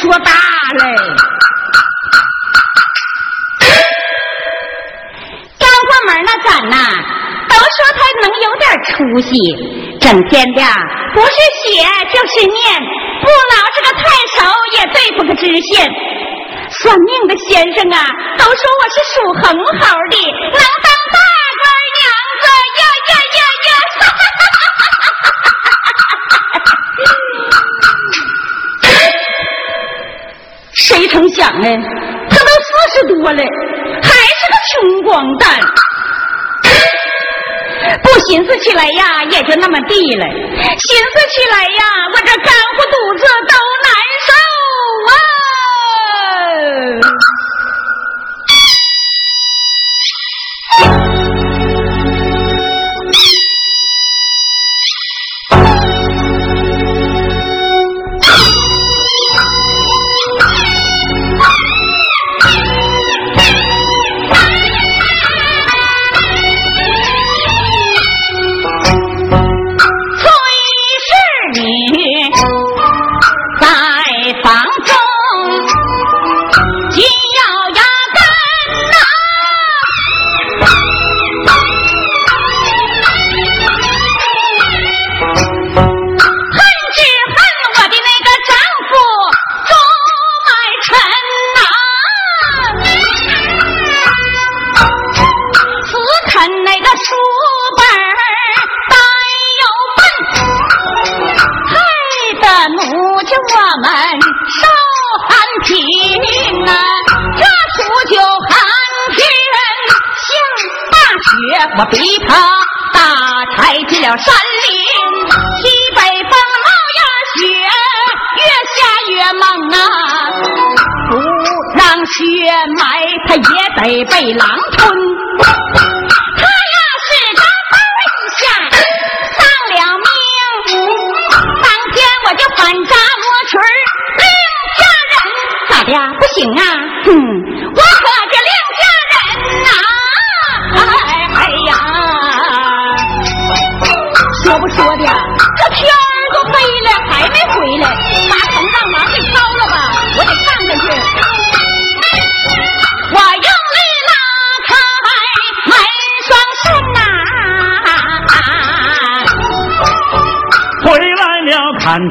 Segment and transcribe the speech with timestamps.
[0.00, 0.30] 说大
[0.78, 0.84] 嘞。
[5.58, 6.76] 刚过门那咱呐，
[7.48, 9.32] 都说他能有点出息，
[10.00, 10.60] 整天的
[11.14, 11.64] 不是写
[12.12, 12.56] 就是念，
[13.22, 14.04] 不老实个太
[14.36, 14.38] 守
[14.76, 15.90] 也对付个知县。
[16.68, 18.04] 算命的先生啊，
[18.36, 19.44] 都说我是属横
[19.80, 19.80] 猴
[20.10, 20.16] 的，
[20.52, 20.60] 能
[31.08, 31.68] 成想呢？
[32.28, 33.42] 他都四十多了，
[34.02, 35.58] 还是个穷光蛋。
[38.02, 43.54] 不寻思起来呀，也就那么地了；寻思起来呀，我这肝乎肚子都
[43.86, 43.88] 难
[44.26, 44.28] 受
[45.08, 45.10] 啊！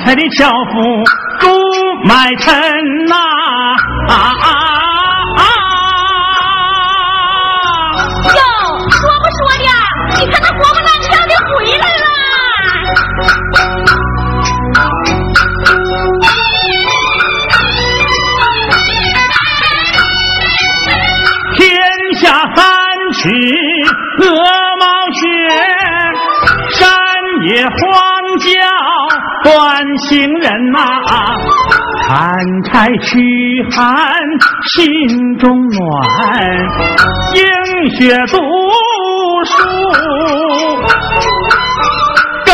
[0.06, 1.04] 砍柴的樵夫
[1.40, 1.50] 朱
[2.08, 2.54] 买臣
[3.08, 3.16] 呐、
[4.08, 4.48] 啊啊
[5.36, 5.42] 啊！
[8.24, 8.38] 哟，
[8.92, 9.66] 说不说的，
[10.20, 11.50] 你看他活蹦乱跳的回
[11.80, 12.06] 来了。
[21.56, 21.60] 天
[22.20, 22.24] 下
[22.56, 22.64] 三
[23.14, 23.20] 尺
[24.22, 24.28] 鹅
[24.80, 25.26] 毛雪，
[26.78, 26.78] 山
[27.48, 27.74] 野荒
[28.38, 28.46] 郊
[29.46, 29.54] 断
[30.00, 30.80] 行人呐、
[32.08, 33.22] 砍柴驱
[33.70, 34.12] 寒
[34.74, 35.78] 心中暖，
[37.36, 37.42] 映
[37.92, 38.38] 雪读
[39.46, 39.54] 书
[42.44, 42.54] 更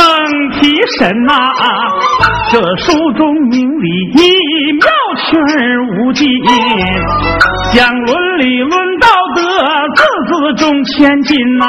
[0.60, 1.34] 提神呐、
[2.52, 4.20] 这书中明理一
[4.74, 4.86] 妙
[5.16, 6.28] 趣儿无尽，
[7.74, 9.42] 讲伦理论道德，
[9.96, 11.66] 字字中千金呐、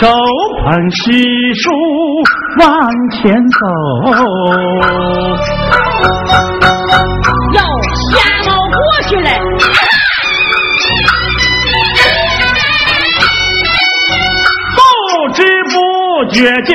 [0.00, 0.08] 手
[0.64, 1.12] 捧诗
[1.54, 1.70] 书
[2.58, 2.68] 往
[3.10, 3.66] 前走。
[7.52, 7.58] 要，
[8.10, 8.12] 瞎
[8.46, 9.28] 猫过去了。
[14.76, 14.78] 不
[15.34, 15.76] 知不
[16.32, 16.74] 觉就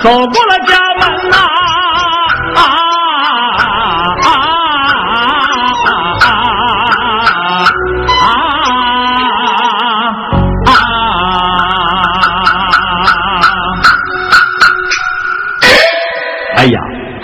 [0.00, 1.61] 走过了家门呐、啊！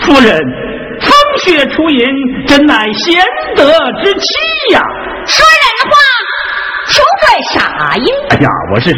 [0.09, 0.35] 夫人，
[1.01, 1.11] 风
[1.43, 2.03] 雪出淫，
[2.47, 3.23] 真乃贤
[3.55, 3.63] 德
[4.03, 4.27] 之妻
[4.73, 4.81] 呀！
[5.27, 5.91] 说人话，
[6.89, 8.05] 穷拽啥呀？
[8.31, 8.97] 哎呀，我是说，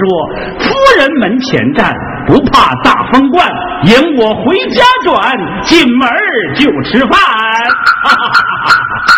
[0.60, 1.94] 夫人门前站，
[2.26, 3.46] 不怕大风灌，
[3.84, 6.10] 迎我回家转，进门
[6.56, 7.20] 就吃饭。
[7.20, 9.18] 哈哈哈哈哈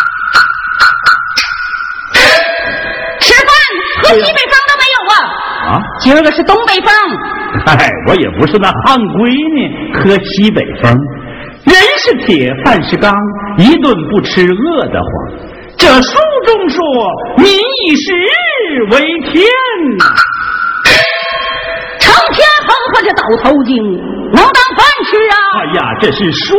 [4.02, 5.76] 喝西北风都没有啊！
[5.76, 6.92] 啊，今儿个是东北风。
[7.64, 10.92] 嗨，我也不是那汉闺女，喝西北风。
[11.64, 13.14] 人是铁，饭是钢，
[13.58, 15.10] 一顿不吃饿得慌。
[15.76, 16.84] 这书中说，
[17.38, 18.12] 民以食
[18.92, 19.00] 为
[19.30, 19.42] 天
[19.98, 20.04] 呐。
[21.98, 23.76] 成天哼哼着倒头经，
[24.32, 25.36] 能当饭吃啊？
[25.58, 26.54] 哎呀，这是书，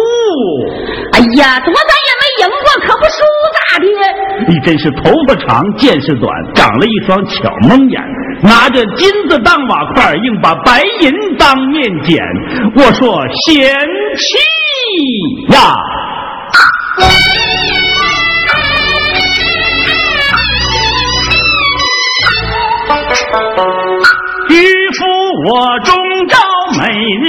[1.13, 3.19] 哎呀，多咱也没赢过，可不输
[3.53, 3.85] 咋的？
[4.47, 8.01] 你真是头发长见识短，长了一双巧蒙眼，
[8.41, 12.23] 拿着金子当瓦块，硬把白银当面捡。
[12.75, 13.69] 我说贤
[14.17, 14.37] 妻
[15.49, 15.55] 呀！
[24.47, 24.53] 渔
[24.93, 25.03] 夫
[25.49, 25.93] 我终
[26.29, 26.33] 朝
[26.79, 27.25] 每日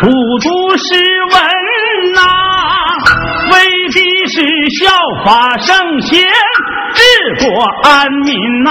[0.00, 0.06] 苦
[0.42, 0.46] 读
[0.76, 0.84] 诗
[1.32, 1.36] 文
[2.14, 2.20] 呐、
[3.52, 3.54] 为
[3.92, 3.96] 的
[4.28, 4.36] 是
[4.78, 4.86] 效
[5.24, 5.26] 法
[5.58, 6.24] 圣贤，
[6.94, 7.00] 治
[7.44, 7.46] 国
[7.82, 7.86] 安
[8.24, 8.28] 民
[8.62, 8.70] 呐、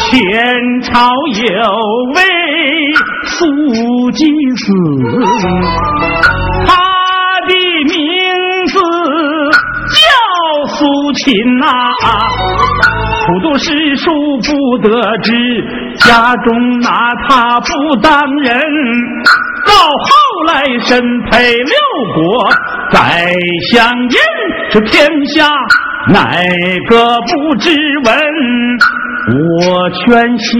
[0.00, 0.10] 前
[0.82, 0.90] 朝
[1.34, 1.44] 有
[2.14, 2.16] 位
[3.26, 4.26] 苏吉
[4.56, 4.72] 斯，
[10.78, 11.66] 苏秦呐、
[13.26, 15.32] 苦读诗书不得志，
[15.96, 18.62] 家中拿他不当人。
[19.66, 20.08] 到后
[20.46, 21.74] 来身配六
[22.14, 22.48] 国，
[22.92, 23.26] 宰
[23.72, 24.16] 相印
[24.70, 25.04] 这天
[25.34, 25.50] 下，
[26.12, 26.30] 哪
[26.88, 27.70] 个不知
[28.04, 28.14] 闻？
[29.30, 30.54] 我劝贤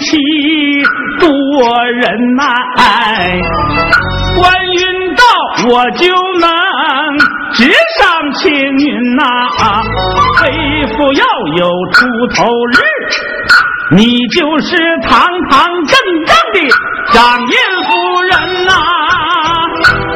[0.00, 0.18] 妻
[1.20, 1.28] 多
[1.84, 2.42] 忍耐，
[4.36, 4.42] 官
[4.72, 5.22] 运到
[5.70, 6.06] 我就
[6.40, 6.50] 能
[7.54, 7.64] 直
[7.98, 9.22] 上青云呐、
[10.42, 11.24] 为父要
[11.58, 12.76] 有出头日，
[13.96, 14.76] 你就是
[15.06, 15.92] 堂堂正
[16.24, 16.56] 正的
[17.12, 17.54] 掌印
[17.86, 18.72] 夫人呐、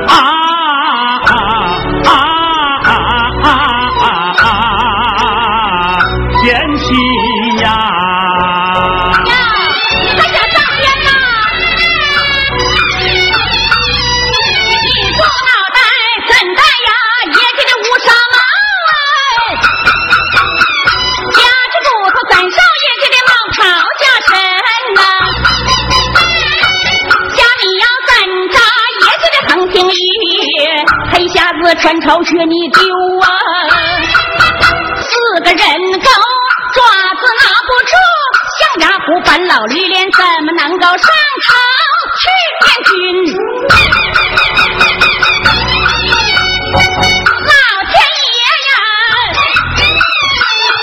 [0.08, 0.55] 啊
[32.06, 32.80] 朝靴你丢
[33.18, 33.26] 啊！
[35.02, 35.10] 四
[35.40, 36.06] 个人狗
[36.72, 36.78] 爪
[37.18, 37.90] 子拿不住，
[38.60, 40.96] 象牙虎板老驴脸怎么能够上
[41.42, 41.52] 朝
[42.14, 42.22] 去
[42.62, 42.94] 见君？
[47.42, 47.58] 老
[47.90, 47.92] 天
[48.30, 48.38] 爷
[48.70, 48.72] 呀，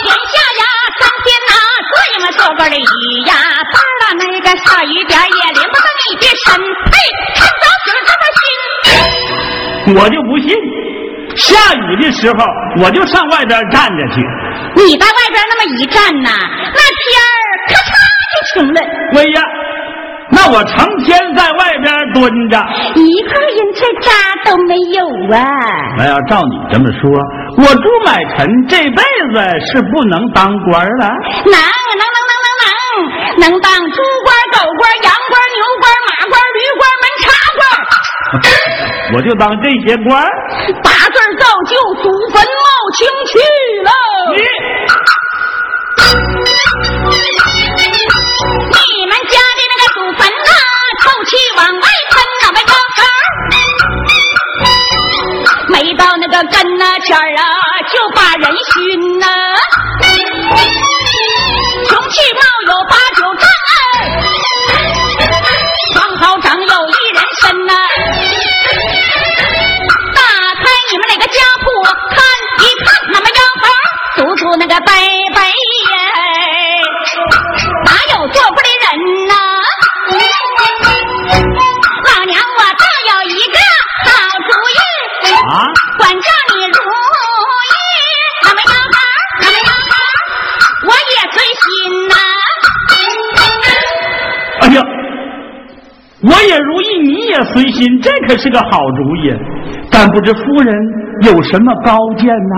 [0.04, 0.62] 天下呀，
[1.00, 1.52] 当天呐，
[1.90, 2.84] 作业们做过的雨
[3.28, 3.32] 呀，
[3.72, 6.54] 当了那个下雨点也淋不到你的身，
[6.92, 6.94] 嘿，
[7.34, 8.44] 看早起这么心。
[9.86, 10.16] 我就，
[11.54, 12.44] 下雨的时候
[12.82, 14.26] 我就上外边站着去。
[14.76, 16.30] 你在外边那么一站呐，
[16.74, 17.38] 那天儿
[17.70, 17.94] 咔嚓
[18.34, 18.82] 就晴了，
[19.14, 19.42] 喂呀，
[20.32, 22.58] 那我成天在外边蹲着。
[22.96, 24.10] 一块银子渣
[24.50, 25.06] 都没有
[25.38, 25.46] 啊！
[25.98, 27.08] 那要照你这么说，
[27.60, 29.38] 我朱买臣这辈子
[29.70, 31.06] 是不能当官了。
[31.46, 37.26] 能能能能能能，能当猪官、狗官、羊官、牛官、马官、驴官、门插
[37.60, 37.62] 官，
[39.14, 40.26] 我就当这些官
[57.04, 57.44] 跟那前儿啊，
[57.92, 59.26] 就把人熏呐、
[61.90, 63.46] 穷气冒有八九丈，
[65.94, 67.74] 双好长有一人身呐、
[70.16, 70.22] 打
[70.56, 71.66] 开你们那个家谱
[72.10, 72.24] 看
[72.60, 74.92] 一看，那么腰头足足那个碑
[94.64, 94.82] 哎呀，
[96.22, 99.30] 我也如意，你也随心，这可是个好主意。
[99.92, 100.74] 但不知夫人
[101.24, 102.56] 有什么高见呢？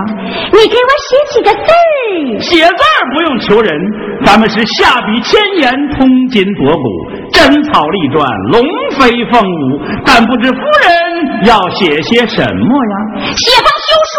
[0.52, 2.40] 你给我写几个字儿。
[2.40, 3.76] 写字儿不用求人，
[4.24, 8.62] 咱们是下笔千言，通今博古，真草立篆，龙
[8.96, 9.82] 飞凤舞。
[10.06, 12.94] 但不知夫人要写些什么呀？
[13.34, 14.16] 写封休书。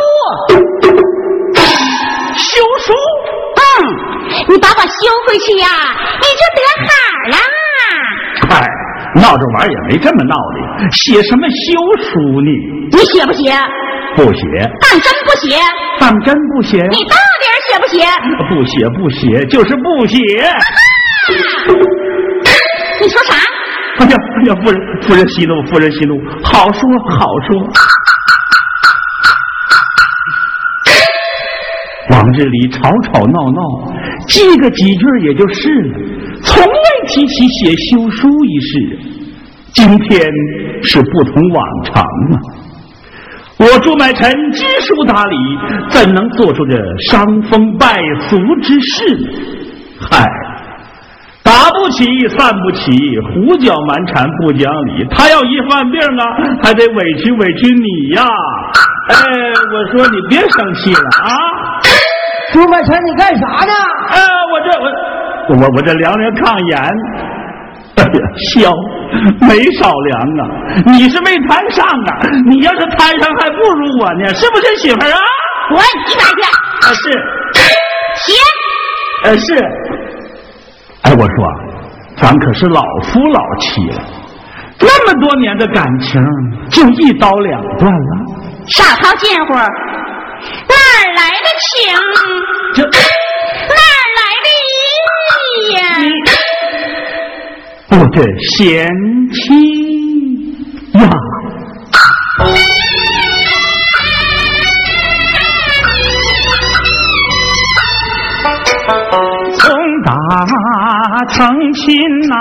[2.36, 2.94] 休书。
[3.58, 3.63] 嗯，
[4.50, 5.67] 你把我休回去呀、
[6.20, 6.86] 你就得好
[7.32, 7.38] 啦。
[8.50, 8.66] 嗨，
[9.16, 10.89] 闹着玩也没这么闹的。
[10.92, 11.56] 写什么休
[12.04, 12.51] 书呢？
[12.92, 13.51] 你写不写？
[14.16, 14.42] 不写，
[14.82, 15.58] 当真不写？
[16.00, 16.77] 当真不写。
[16.89, 18.06] 你到底写不不写？
[18.48, 20.18] 不写不写，就是不写。
[23.00, 23.36] 你说啥？
[24.00, 27.68] 哎呀哎呀，夫人夫人息怒，夫人息怒，好说好说。
[32.10, 33.62] 往日里吵吵闹闹，
[34.27, 36.00] 记个几句也就是了，
[36.44, 39.00] 从未提起写休书一事。
[39.74, 40.22] 今天
[40.82, 42.36] 是不同往常啊！
[43.60, 45.36] 我朱买臣知书达理，
[45.89, 49.06] 怎能做出这伤风败俗之事？
[50.00, 50.25] 嗨，
[51.44, 55.06] 打不起，散不起，胡搅蛮缠不讲理。
[55.12, 56.24] 他要一犯病啊，
[56.63, 58.25] 还得委屈委屈你呀！
[59.10, 59.15] 哎，
[59.74, 61.29] 我说你别生气了啊！
[62.51, 63.74] 朱买臣，你干啥呢？
[64.10, 64.86] 哎，我这我
[65.50, 66.77] 我我这凉凉抗炎，
[67.98, 68.10] 哎呀，
[68.54, 68.72] 消
[69.48, 70.42] 没少量啊！
[70.88, 75.20] 你是没摊上啊，你要是摊上还不如我呢，是不是媳妇儿啊？
[75.70, 76.44] 滚一边去！
[76.88, 77.12] 啊是，
[78.25, 78.36] 行。
[79.24, 79.56] 呃是。
[81.04, 81.38] 哎，我说，
[82.18, 84.04] 咱可是老夫老妻了，
[84.80, 86.22] 那么多年的感情
[86.70, 88.10] 就一刀两断了，
[88.68, 91.74] 少套近乎，哪儿来的情？
[92.75, 92.84] 这
[98.18, 98.90] 这贤
[99.32, 99.38] 妻
[100.94, 101.08] 呀。
[109.54, 109.70] 从
[110.04, 110.10] 打
[111.28, 111.94] 成亲
[112.28, 112.36] 呐、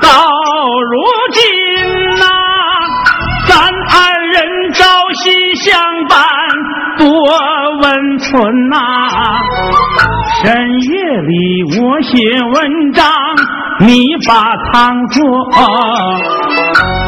[0.00, 0.08] 到
[0.80, 0.94] 如
[1.30, 1.42] 今
[2.16, 2.24] 呐、
[3.46, 3.94] 咱二
[4.32, 5.78] 人朝夕相
[6.08, 6.24] 伴，
[6.96, 7.06] 多
[7.82, 8.78] 温存呐、
[10.42, 11.34] 深夜里
[11.82, 12.16] 我写
[12.54, 13.04] 文章，
[13.80, 15.22] 你把汤做；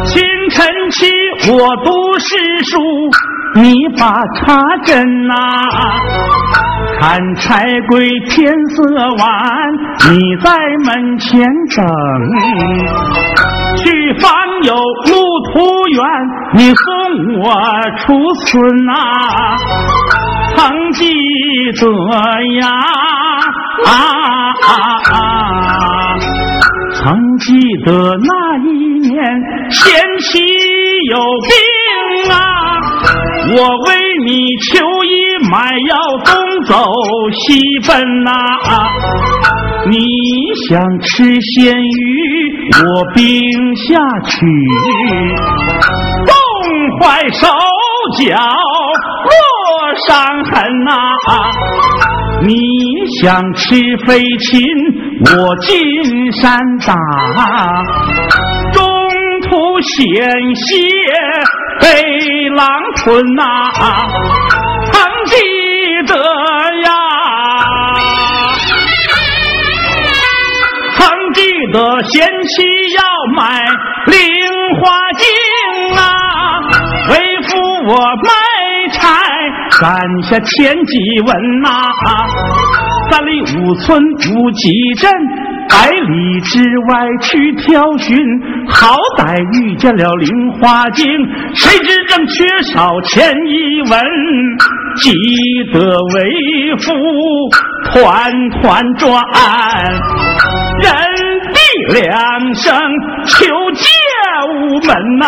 [0.07, 1.07] 清晨起
[1.53, 2.79] 我读诗书，
[3.61, 4.55] 你把茶
[4.85, 5.35] 斟呐、
[7.01, 8.83] 看柴归天色
[9.19, 9.29] 晚，
[10.11, 10.51] 你在
[10.85, 11.45] 门前
[11.77, 11.87] 等。
[13.77, 14.33] 去访
[14.65, 15.15] 友路
[15.53, 15.61] 途
[15.95, 16.03] 远，
[16.55, 16.85] 你送
[17.41, 17.45] 我
[17.99, 18.05] 出
[18.47, 18.93] 村呐、
[20.57, 21.05] 曾记
[21.79, 21.83] 得
[22.61, 22.67] 呀
[23.87, 23.91] 啊
[24.67, 24.71] 啊
[25.13, 25.96] 啊！
[27.07, 29.15] 曾记得那一年
[29.71, 30.41] 贤妻
[31.09, 32.35] 有病啊，
[33.53, 33.95] 我为
[34.25, 34.35] 你
[34.69, 35.09] 求医
[35.49, 35.95] 买药，
[36.25, 36.35] 东
[36.67, 36.75] 走
[37.31, 38.33] 西奔呐、
[39.89, 39.97] 你
[40.69, 42.85] 想吃鲜鱼，我
[43.15, 43.23] 冰
[43.77, 43.95] 下
[44.29, 44.35] 去，
[46.27, 46.35] 冻
[46.99, 47.47] 坏手
[48.19, 48.37] 脚
[49.23, 50.91] 落伤痕呐、
[52.47, 52.55] 你
[53.21, 53.75] 想吃
[54.07, 54.63] 飞禽，
[55.25, 56.95] 我进山打，
[58.73, 58.81] 中
[59.43, 60.65] 途险些
[61.81, 63.43] 被狼吞呐、
[64.93, 65.35] 曾记
[66.07, 66.15] 得
[66.85, 66.89] 呀。
[70.95, 72.63] 曾记得贤妻
[72.95, 73.03] 要
[73.35, 73.65] 买
[74.07, 74.15] 菱
[74.81, 74.85] 花
[75.17, 75.27] 镜
[75.97, 76.01] 啊，
[77.11, 77.51] 为夫
[77.89, 78.31] 我卖
[79.81, 81.69] 攒下千几文呐、
[83.11, 85.13] 三里五村无几镇，
[85.69, 88.17] 百里之外去挑寻，
[88.71, 91.05] 好歹遇见了菱花镜，
[91.55, 94.01] 谁知正缺少钱一文，
[94.97, 95.13] 急
[95.73, 95.79] 得
[96.15, 96.95] 为夫
[97.91, 99.23] 团团转。
[100.83, 100.93] 人
[101.53, 102.75] 地两声
[103.27, 103.85] 求借
[104.55, 105.27] 无门呐、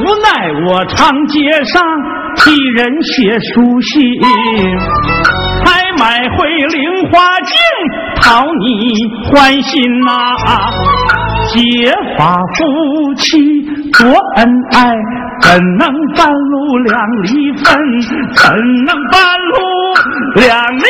[0.00, 0.28] 无奈
[0.66, 1.82] 我长街上
[2.36, 3.94] 替人写书信，
[5.64, 6.80] 还买回菱
[7.10, 7.52] 花镜
[8.16, 8.64] 讨你
[9.26, 10.10] 欢心呐、
[11.48, 13.28] 结发夫妻
[13.98, 14.78] 多恩爱，
[15.42, 17.64] 怎能半路两离分？
[18.36, 18.42] 怎
[18.86, 19.54] 能半路
[20.36, 20.84] 两离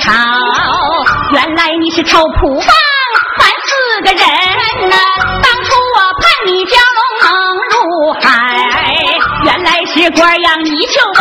[0.00, 0.12] 朝，
[1.32, 2.66] 原来你是臭仆帮
[3.38, 3.70] 犯四
[4.02, 4.18] 个人
[4.88, 4.96] 呐、
[5.42, 7.28] 当初我盼你蛟龙能
[7.70, 7.76] 入
[8.20, 8.24] 海，
[9.44, 11.11] 原来是官养你就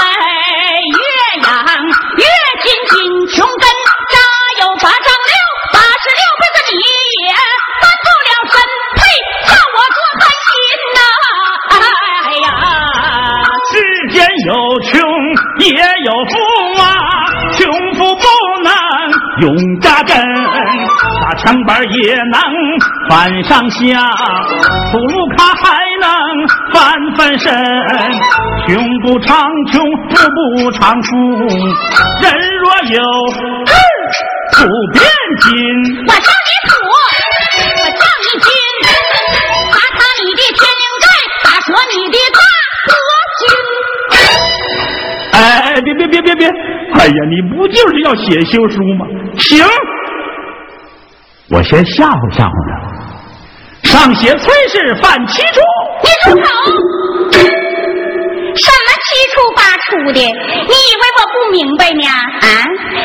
[20.03, 20.17] 针，
[21.21, 22.41] 打枪板也能
[23.09, 23.99] 翻上下，
[24.91, 25.63] 葫芦卡还
[25.99, 26.07] 能
[26.73, 26.75] 翻
[27.15, 27.53] 翻身，
[28.67, 30.15] 胸不长穷，腹
[30.63, 31.09] 不长富，
[32.21, 32.99] 人若有
[34.51, 34.55] 土
[34.93, 35.03] 变
[35.41, 35.49] 金。
[36.07, 36.11] 我
[45.41, 45.73] 哎。
[45.73, 46.47] 哎，别别别别别！
[46.93, 49.07] 哎呀，你不就是要写休书吗？
[49.39, 49.65] 行，
[51.49, 52.71] 我先吓唬吓唬他。
[53.89, 55.59] 上写崔氏犯七出，
[56.03, 56.45] 你住口！
[58.53, 60.19] 什么七出八出的？
[60.19, 62.03] 你以为我不明白呢？
[62.05, 62.45] 啊，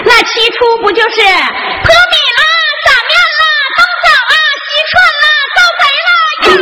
[0.04, 2.40] 那七出不就是泼米啦、
[2.84, 3.42] 撒面啦、
[3.76, 4.34] 东枣啊、
[4.66, 6.10] 西串啦、遭贼啦、
[6.44, 6.58] 养？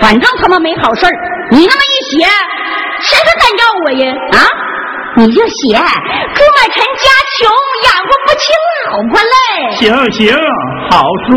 [0.00, 1.06] 反正他妈没好事。
[1.50, 2.28] 你那么一写，
[3.00, 4.02] 谁说敢要我呀？
[4.32, 4.38] 啊，
[5.16, 7.04] 你就写朱满臣家
[7.38, 7.40] 穷，
[7.84, 8.42] 养活不起
[8.86, 9.32] 老婆嘞。
[9.76, 9.80] 行
[10.12, 10.36] 行，
[10.90, 10.92] 好
[11.28, 11.30] 说。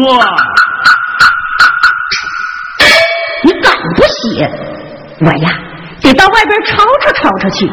[3.43, 4.49] 你敢不写？
[5.21, 5.49] 我呀，
[6.01, 7.67] 得到外边吵吵吵吵去。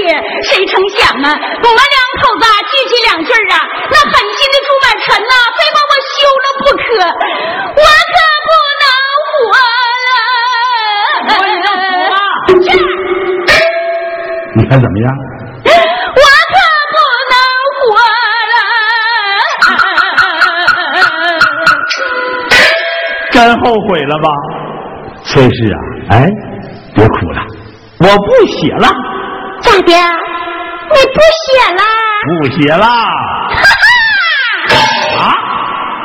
[0.00, 0.08] 的，
[0.42, 6.82] 谁成想啊，我们两口子聚起两句啊，那狠心的朱满臣呐，非把我休了不可，
[7.76, 8.16] 我可
[8.48, 8.50] 不
[8.82, 8.84] 能
[9.28, 9.32] 活
[10.08, 10.10] 了。
[12.62, 12.66] 去，
[14.56, 15.06] 你看怎么样？
[15.64, 16.20] 我
[16.52, 16.54] 可
[16.92, 16.96] 不
[17.30, 17.34] 能
[17.78, 17.80] 活
[18.52, 18.54] 了。
[23.32, 24.26] 真后悔了吧，
[25.24, 25.78] 崔氏啊！
[26.10, 26.14] 哎，
[26.94, 27.40] 别哭了，
[28.00, 28.88] 我不写了。
[29.62, 29.92] 咋的？
[30.92, 31.82] 你不写了？
[32.28, 32.86] 不写了。
[32.86, 33.64] 哈
[34.68, 34.74] 哈！
[35.18, 35.20] 啊？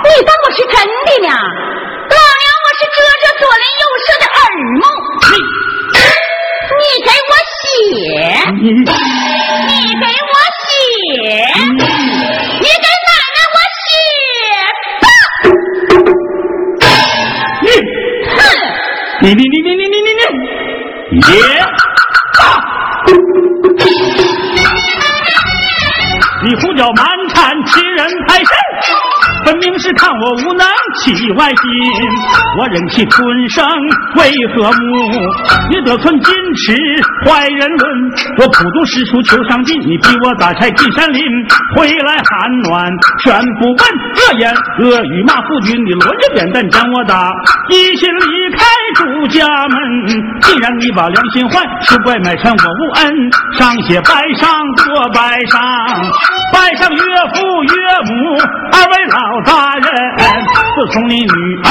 [0.04, 1.30] 你当我是真的呢？
[2.10, 4.39] 老娘我是遮着左邻右舍的耳
[4.80, 4.82] 目。
[5.24, 5.36] 你，
[6.78, 7.60] 你给我写。
[8.54, 8.65] 你，
[9.67, 10.70] 你给我写。
[12.60, 13.86] 你给奶奶我写
[15.02, 15.06] 吧。
[17.62, 17.65] 你，
[18.38, 18.39] 哼！
[19.22, 20.12] 你你你你你你你
[21.12, 21.28] 你，写
[21.60, 21.65] 吧。
[26.43, 28.47] 你胡搅蛮缠，欺人太甚，
[29.47, 30.67] 分明是看我无能
[30.99, 31.55] 起外心。
[32.60, 33.65] 我忍气吞声
[34.17, 34.73] 为何物？
[35.71, 36.75] 你得寸进尺
[37.23, 38.12] 坏人伦。
[38.39, 41.23] 我普度诗书求上进，你逼我打柴进山林，
[41.77, 42.91] 回来寒暖
[43.23, 43.79] 全不问。
[44.17, 47.31] 恶言恶语骂夫君，你抡着扁担将我打，
[47.69, 50.07] 一心离开朱家门。
[50.41, 53.31] 既然你把良心换，是怪买臣我无恩。
[53.57, 55.62] 上写拜上多拜上。
[56.53, 57.75] 拜上岳父岳
[58.07, 59.86] 母二位老大人，
[60.76, 61.69] 自从你女儿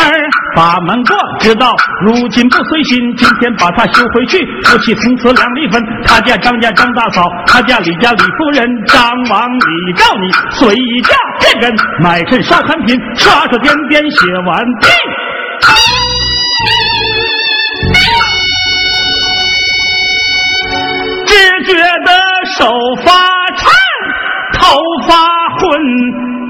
[0.55, 5.83] 把门过，知道如今不随心，今天把她休回去，夫妻从此两离分。
[6.05, 14.87] 他家张家张大嫂，他家李家李夫人，张王李赵你随家变人，买趁烧餐品，刷刷点点写完毕。
[21.27, 21.75] 只觉
[22.05, 22.11] 得
[22.57, 22.71] 手
[23.05, 23.13] 发
[23.57, 23.67] 颤。
[24.59, 24.75] 头
[25.07, 25.15] 发
[25.59, 25.69] 昏，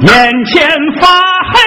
[0.00, 0.68] 眼前
[1.00, 1.06] 发
[1.52, 1.59] 黑，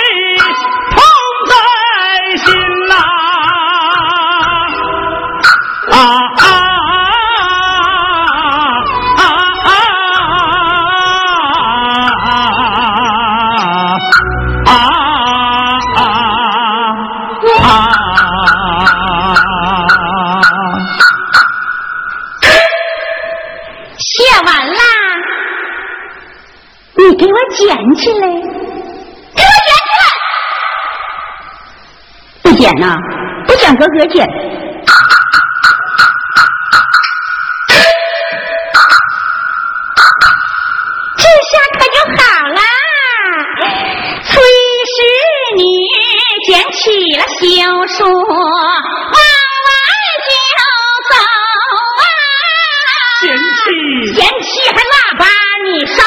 [27.59, 28.25] 捡起来，
[29.35, 30.03] 给我捡起来！
[32.41, 32.95] 不捡呐，
[33.45, 34.25] 不捡哥哥捡。
[41.17, 42.61] 这下可就好啦，
[44.23, 44.31] 崔
[44.95, 44.97] 氏
[45.57, 45.61] 女
[46.47, 46.81] 捡起
[47.17, 47.37] 了小
[47.87, 48.39] 书，往
[49.11, 49.69] 外
[50.25, 50.29] 就
[51.09, 51.11] 走
[51.99, 52.01] 啊！
[53.19, 53.59] 嫌弃
[54.15, 55.21] 嫌弃还喇叭，
[55.65, 55.97] 你少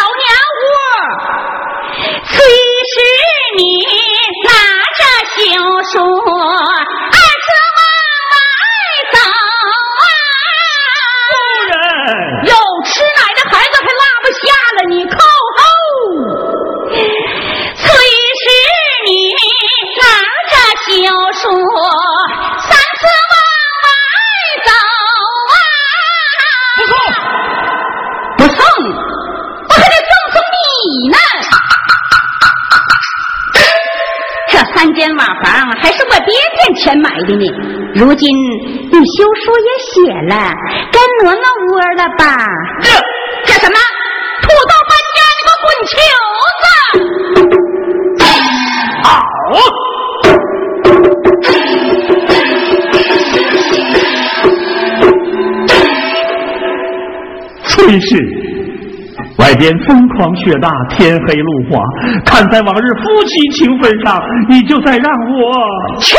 [5.52, 7.21] 要说
[37.24, 37.44] 的呢。
[37.94, 38.28] 如今
[38.90, 39.92] 你休书也写
[40.28, 40.34] 了，
[40.90, 42.24] 该挪挪窝了吧？
[42.82, 42.86] 这
[43.46, 43.76] 干什么？
[44.42, 45.94] 土豆搬家，你给我滚球
[46.62, 46.64] 子！
[49.04, 49.06] 好，
[57.68, 58.10] 崔氏，
[59.38, 61.80] 外边风狂雪大，天黑路滑，
[62.24, 66.16] 看在往日夫妻情分上，你就再让我去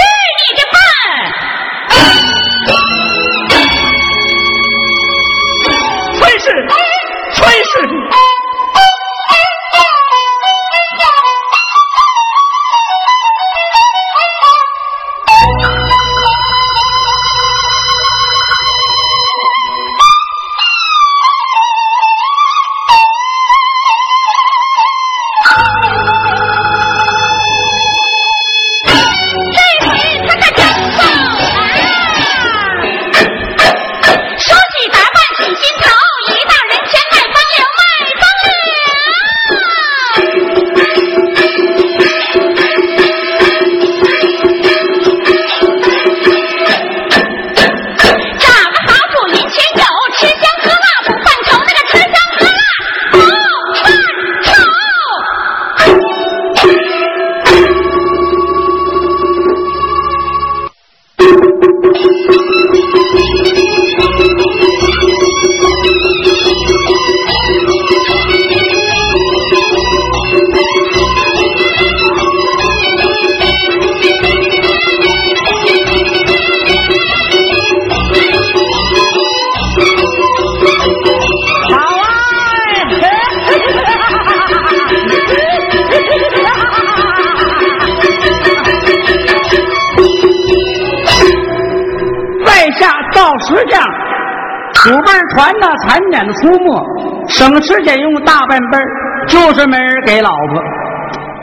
[94.83, 96.85] 祖辈传的产检的出没，
[97.29, 98.85] 省吃俭用大半辈儿，
[99.27, 100.61] 就是没人给老婆。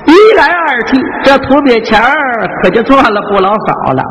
[0.05, 4.03] 一来二去，这土鳖钱儿可就赚了不老少了。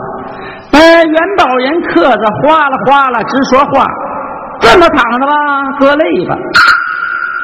[0.71, 3.85] 哎，元宝人客子哗啦哗啦直说话，
[4.61, 5.33] 这么躺着吧，
[5.79, 6.35] 搁累吧；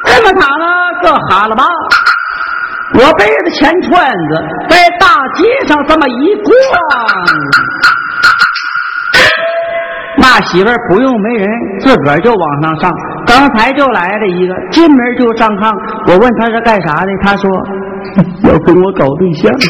[0.04, 0.64] 这么躺着，
[1.02, 1.64] 搁哈了吧。
[2.94, 6.52] 我背着钱串子在大街上这么一逛，
[10.18, 11.48] 那媳妇儿不用没人，
[11.86, 12.92] 自个儿就往上上。
[13.26, 15.72] 刚才就来了一个，进门就上炕。
[16.08, 17.48] 我问他是干啥的，他说
[18.50, 19.54] 要跟我搞对象。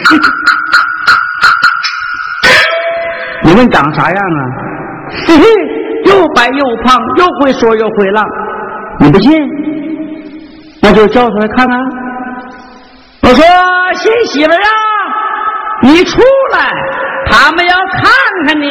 [3.45, 4.41] 你问长啥样啊？
[5.27, 5.45] 嘿嘿，
[6.07, 8.25] 又白又胖，又会说又会浪。
[8.99, 9.31] 你不信？
[10.83, 11.79] 那就叫出来看看。
[13.23, 13.45] 我说
[13.95, 14.69] 新媳妇儿啊，
[15.83, 16.21] 你出
[16.53, 16.73] 来，
[17.31, 18.11] 他们要看
[18.47, 18.67] 看你。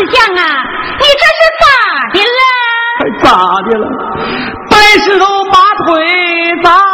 [0.00, 0.42] 四相啊，
[0.98, 1.64] 你这是咋
[2.14, 2.40] 的了？
[3.00, 3.28] 还咋
[3.68, 3.84] 的了？
[4.70, 4.72] 白
[5.04, 5.88] 石头把腿
[6.62, 6.89] 砸。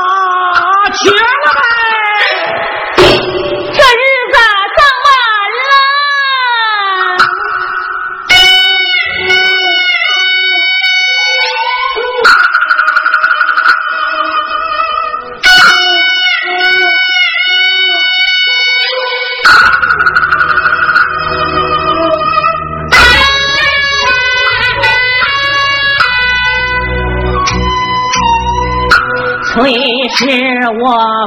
[29.56, 29.72] 虽
[30.10, 30.26] 是
[30.68, 30.84] 我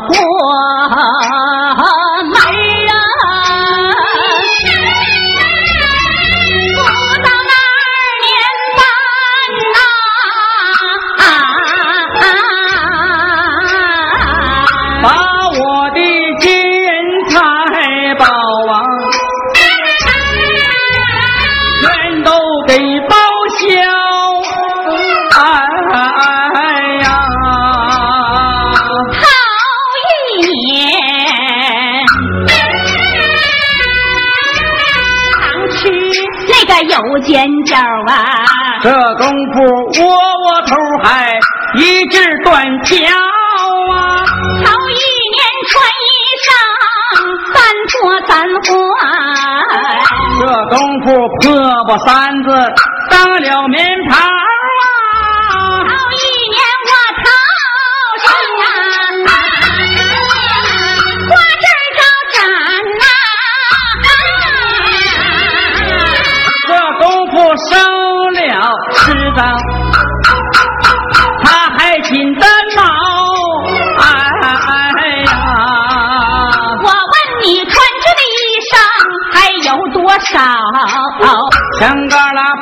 [0.07, 0.13] 过
[38.81, 39.61] 这功夫
[40.01, 40.07] 窝
[40.43, 40.71] 窝头
[41.03, 41.37] 还
[41.75, 42.15] 一直
[42.45, 42.95] 断桥
[43.93, 44.25] 啊！
[44.63, 45.03] 头一
[45.35, 45.39] 年
[45.69, 45.71] 穿
[46.07, 46.09] 衣
[46.45, 46.47] 裳
[47.53, 47.57] 三
[47.91, 47.93] 脱
[48.25, 48.29] 三
[48.63, 49.01] 换，
[50.39, 51.07] 这功夫
[51.41, 51.43] 破
[51.85, 52.07] 布三
[52.43, 52.47] 子
[53.09, 53.77] 当了棉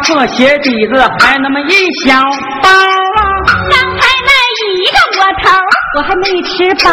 [0.08, 1.72] 破鞋底子还那么一
[2.06, 2.15] 小
[2.63, 3.22] 包啊！
[3.70, 4.32] 刚才那
[4.63, 5.46] 一个窝头
[5.98, 6.89] 我还没吃饱。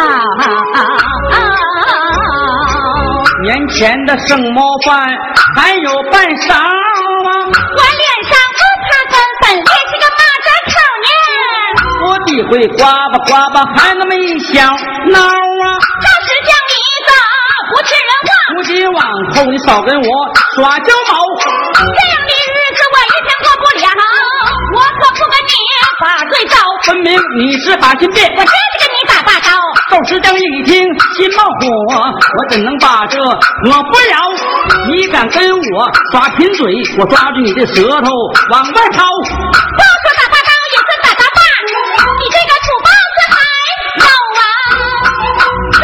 [3.41, 5.07] 年前的剩馍饭
[5.55, 6.59] 还有半勺啊！
[6.59, 11.07] 我脸上不擦干粉，也是个马扎口呢。
[12.05, 15.65] 我地会刮吧刮吧还那么一小孬啊！
[16.03, 16.73] 到时叫，你
[17.07, 17.09] 走
[17.71, 18.29] 不吃人话？
[18.47, 19.01] 从今往
[19.33, 20.07] 后你少跟我
[20.55, 21.15] 耍娇毛，
[26.85, 28.31] 分明你是把心变。
[28.37, 29.51] 我真是跟你打大招。
[29.89, 30.83] 赵石匠一听
[31.15, 31.65] 心冒火，
[31.97, 33.31] 我怎能把这我
[33.83, 34.15] 不了？
[34.87, 38.11] 你敢跟我耍贫嘴，我抓住你的舌头
[38.51, 39.03] 往外掏。
[39.03, 41.39] 不说打大招也算打大骂，
[42.19, 43.35] 你这个土包子还
[44.01, 44.05] 有
[44.37, 44.41] 啊
[45.73, 45.83] 啥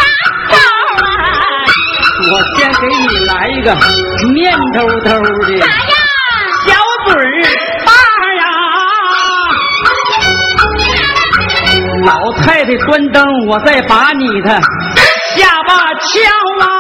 [0.51, 0.55] 招
[1.01, 1.07] 啊？
[2.31, 3.67] 我先给你来一个
[4.33, 4.39] 面
[4.73, 5.49] 兜兜的
[12.43, 14.49] 太太端灯，我再把你的
[15.35, 16.19] 下巴敲
[16.59, 16.70] 了！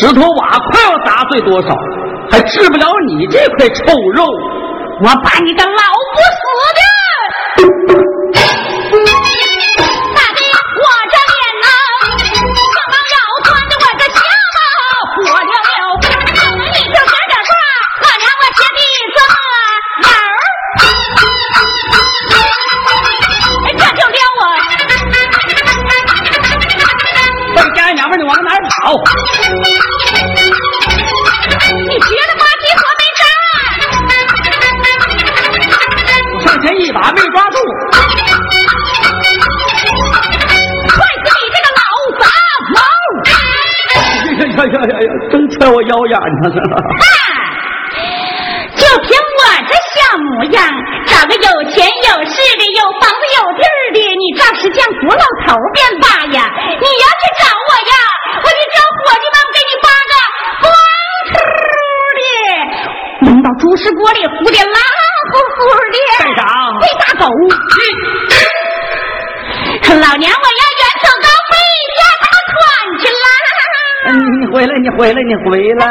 [0.00, 1.68] 石头瓦块要砸碎多少，
[2.30, 4.24] 还治不了你这块臭肉。
[5.00, 5.72] 我把你个老
[6.14, 6.42] 不死
[6.76, 6.80] 的！
[45.88, 47.17] 腰眼上了。
[74.98, 75.86] 回来，你回来！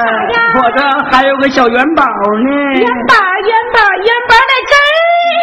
[0.59, 2.49] 我这还有个小元宝呢。
[2.75, 4.75] 元宝，元宝，元宝在这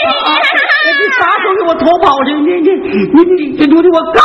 [0.05, 0.93] 啊儿！
[1.01, 2.35] 你啥时候给我偷跑去？
[2.35, 2.69] 你你你
[3.09, 3.25] 你
[3.57, 4.21] 你你我告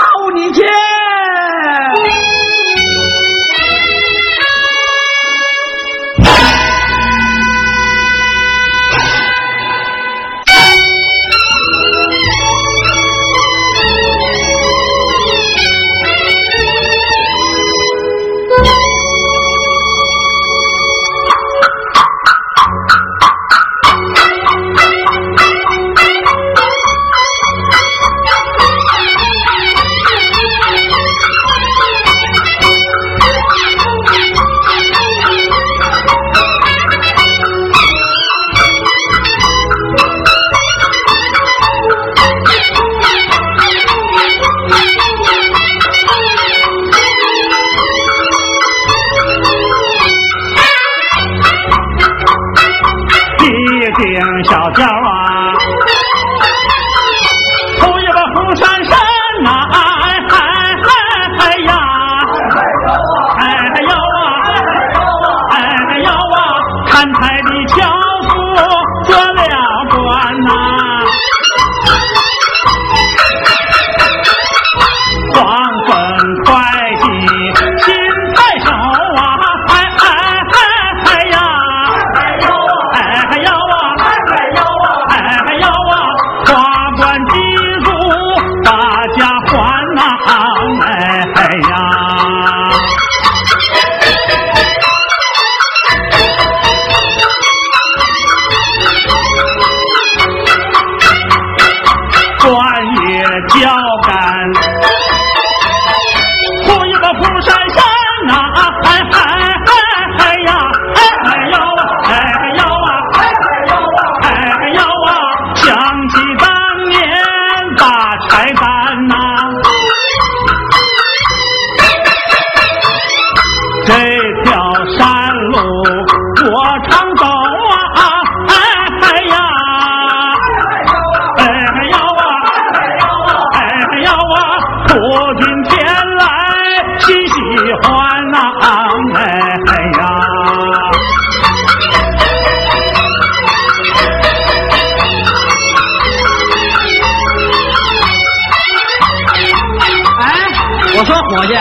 [151.40, 151.54] 我说伙计，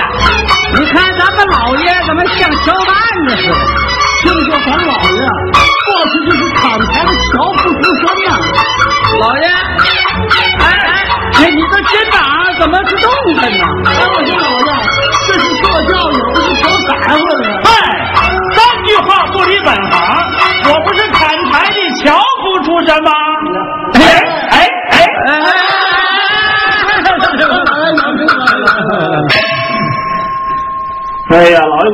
[0.76, 2.92] 你看咱们老爷怎么像乔蛋
[3.28, 3.54] 子似的？
[4.22, 5.20] 听说咱老爷
[5.86, 8.28] 过去就是砍柴的樵夫出身呐、
[9.20, 10.62] 老爷，哎哎，
[11.34, 12.18] 哎，你这肩膀
[12.58, 13.64] 怎么是动弹呢？
[13.86, 14.68] 哎，我说老爷，
[15.28, 16.16] 这是坐轿，也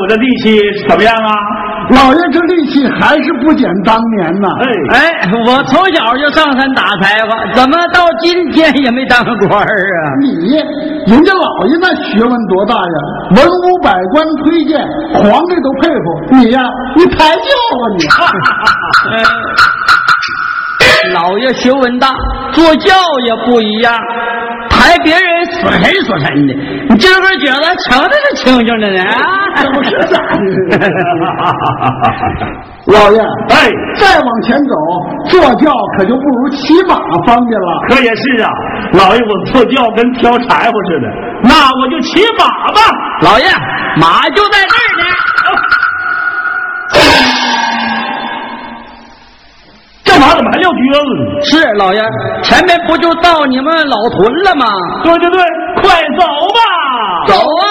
[0.05, 1.33] 我这力气怎么样啊？
[1.97, 4.49] 老爷这力气还是不减当年呐。
[4.61, 10.13] 哎，哎，我从小就上山打柴火，怎么到今天也没当上官儿啊？
[10.21, 10.57] 你
[11.11, 12.83] 人家老爷那学问多大呀，
[13.37, 14.79] 文武百官推荐，
[15.15, 16.37] 皇帝都佩服。
[16.37, 16.61] 你呀，
[16.97, 17.49] 你抬轿
[17.81, 18.05] 啊你！
[19.17, 19.23] 哎
[21.13, 22.09] 老爷学问大，
[22.53, 22.95] 坐轿
[23.27, 23.95] 也不一样，
[24.71, 25.23] 抬别人
[25.65, 26.55] 死沉死沉的，
[26.91, 29.13] 你今儿个觉得瞧的是清净的呢啊？
[29.57, 30.77] 这不是咋的？
[32.93, 34.75] 老爷，哎，再往前走，
[35.27, 36.97] 坐轿可就不如骑马
[37.27, 37.81] 方便了。
[37.89, 38.51] 可也是啊，
[38.93, 41.09] 老爷，我坐轿跟挑柴火似的，
[41.43, 42.81] 那我就骑马吧。
[43.23, 43.47] 老爷，
[43.97, 44.59] 马就在。
[44.65, 44.84] 这
[51.45, 52.01] 是老爷，
[52.43, 54.67] 前面不就到你们老屯了吗？
[55.03, 55.41] 对对对，
[55.83, 56.61] 快走吧。
[57.27, 57.65] 走啊！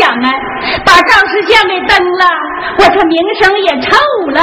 [0.00, 0.30] 想啊，
[1.46, 2.24] 相给蹬了，
[2.78, 3.96] 我这名声也臭
[4.32, 4.40] 了，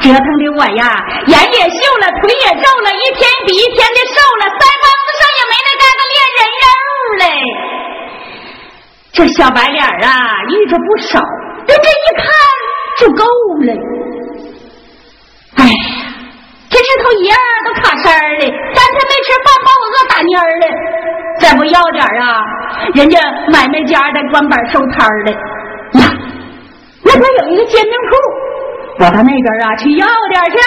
[0.00, 0.96] 折腾的我呀，
[1.26, 6.64] 眼也秀了，腿也皱了，一天比一天的瘦了，腮帮子上也没那嘎个恋人肉
[7.20, 7.24] 嘞。
[9.12, 10.12] 这小白脸啊，
[10.50, 11.20] 遇着不少，
[11.66, 12.26] 人这一看
[12.98, 13.24] 就够
[13.64, 13.72] 了。
[15.56, 15.72] 哎呀，
[16.68, 18.40] 这日头一样都卡身儿了，
[18.74, 20.66] 三天没吃饭，把我饿打蔫儿了。
[21.38, 22.40] 再不要点啊，
[22.94, 23.20] 人家
[23.52, 25.32] 买卖家的关板收摊儿了。
[27.18, 28.12] 那边有一个煎饼铺，
[28.98, 30.58] 我到那边啊去要点去。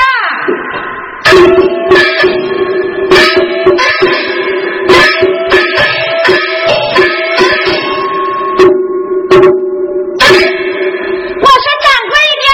[11.38, 12.46] 我说掌柜的，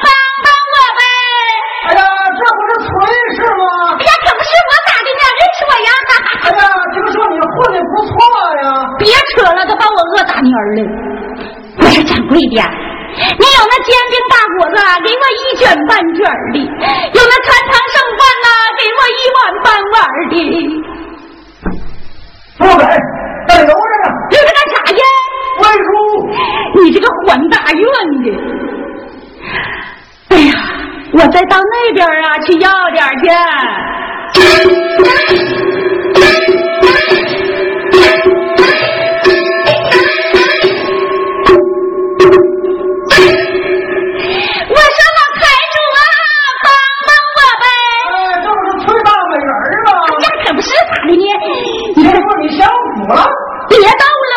[0.00, 0.08] 帮
[0.40, 1.00] 帮我呗！
[1.88, 2.00] 哎呀，
[2.32, 2.88] 这不是崔
[3.36, 4.00] 氏吗？
[4.00, 5.22] 哎呀，可不是我咋的呢？
[5.36, 5.92] 认识我呀？
[6.40, 8.16] 哎呀，听说你混的不错
[8.62, 8.64] 呀。
[8.98, 10.80] 别扯了，都把我饿打蔫儿了。
[12.28, 12.64] 贵点
[13.38, 16.20] 你有那煎饼大果子，给我一卷半卷
[16.52, 16.56] 的；
[17.14, 18.46] 有那残汤剩饭呐，
[18.78, 19.94] 给我一碗半碗
[20.30, 20.34] 的。
[22.58, 22.84] 不给，
[23.48, 24.06] 再留着呢。
[24.30, 25.02] 留着干啥呀？
[25.62, 25.86] 外出。
[26.74, 27.84] 你这个还大愿
[28.24, 28.26] 的！
[30.30, 30.52] 哎呀，
[31.12, 33.04] 我再到那边啊去要点
[34.32, 35.61] 去。
[53.68, 54.34] 别逗了，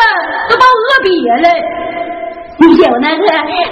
[0.48, 1.08] 都把我饿瘪
[1.42, 1.48] 了。
[2.58, 3.26] 你有那个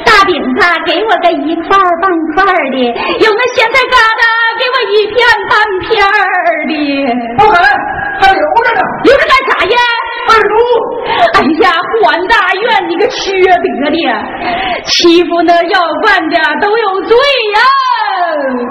[0.05, 2.77] 大饼子，给我个一块半块的；
[3.19, 4.23] 有那咸菜疙瘩，
[4.61, 5.17] 给我一片
[5.49, 5.89] 半片
[6.69, 6.73] 的。
[7.39, 7.57] 不肯，
[8.21, 8.81] 还留着呢。
[9.05, 9.77] 留着干啥呀？
[10.27, 10.53] 二叔，
[11.35, 13.97] 哎呀，还大院，你个缺德的，
[14.87, 17.17] 欺负那要饭的都有罪
[17.57, 17.61] 呀！
[18.55, 18.64] 讨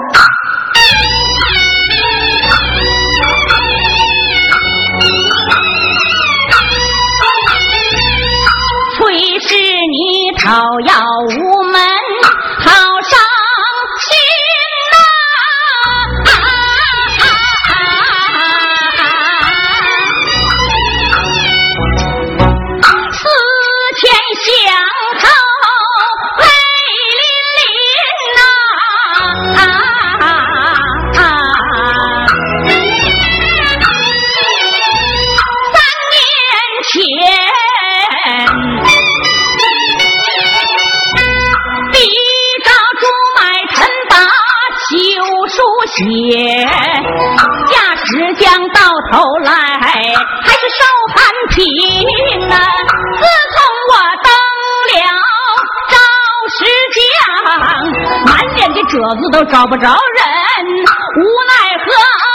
[59.54, 62.26] 找不着人，无奈何挨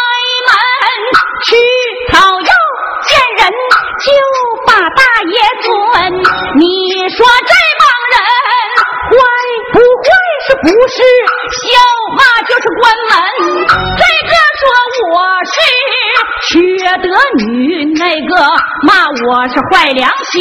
[0.47, 0.55] 门
[1.43, 1.47] 去
[2.13, 2.51] 讨要
[3.03, 3.51] 见人，
[3.99, 4.07] 就
[4.65, 5.67] 把大爷尊。
[6.55, 6.63] 你
[7.09, 8.15] 说这帮人
[9.09, 9.11] 坏
[9.73, 10.07] 不坏？
[10.47, 10.95] 是不是
[11.59, 11.67] 笑
[12.15, 13.11] 骂就是关门？
[13.67, 14.63] 这个说
[15.11, 15.53] 我是
[16.47, 16.53] 缺
[17.03, 17.05] 德
[17.43, 18.31] 女，那个
[18.87, 20.39] 骂我是坏良心。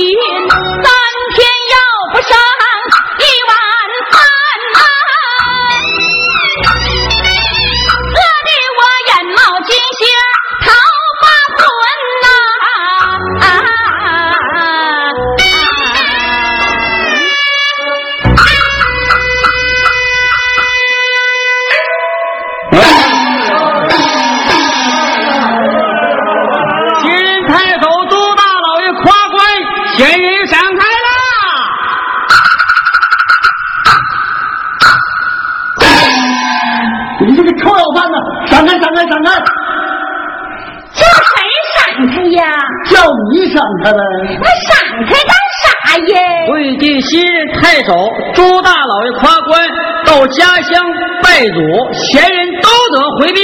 [42.89, 43.99] 叫你闪开呗！
[44.41, 44.71] 那闪
[45.07, 45.33] 开干
[45.63, 45.67] 啥
[45.99, 46.13] 呀？
[46.47, 47.93] 贵地新任太守
[48.35, 49.69] 朱大老爷夸官
[50.05, 50.85] 到家乡
[51.23, 51.59] 拜祖，
[51.93, 53.41] 闲人都得回避。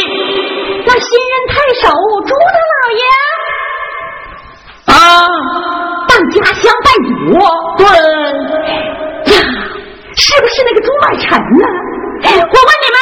[0.87, 1.89] 那新任太守
[2.27, 3.03] 朱大老爷
[4.87, 4.95] 啊，
[6.09, 7.39] 到家乡拜祖？
[7.79, 7.87] 对
[9.33, 9.37] 呀，
[10.17, 11.67] 是不是那个朱满臣呢？
[12.25, 12.97] 我问你们。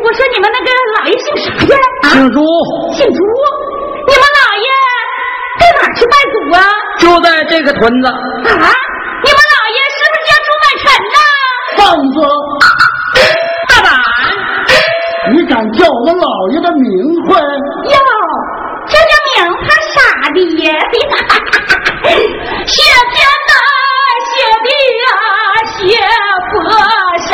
[0.00, 0.66] 我说你们那个
[0.96, 1.76] 老爷姓啥呀？
[2.12, 2.38] 姓朱。
[2.94, 3.20] 姓朱。
[4.58, 4.66] 爷
[5.58, 6.58] 在哪去拜祖啊？
[6.98, 8.06] 就在这个屯子。
[8.08, 8.12] 啊？
[9.20, 10.84] 你们老爷是不是叫朱满臣
[11.14, 11.16] 呐？
[11.76, 11.80] 放
[12.12, 12.16] 子，
[13.68, 13.90] 大胆！
[15.32, 16.86] 你敢叫我们老爷的名
[17.26, 17.34] 讳？
[17.90, 17.96] 哟，
[18.86, 19.96] 这叫名怕傻
[20.30, 20.66] 的呀？
[22.66, 22.72] 谢
[23.12, 23.52] 天呐，
[24.28, 24.30] 谢
[24.64, 24.68] 地
[25.04, 25.10] 啊，
[25.74, 25.78] 谢
[26.52, 26.54] 佛
[27.26, 27.30] 神。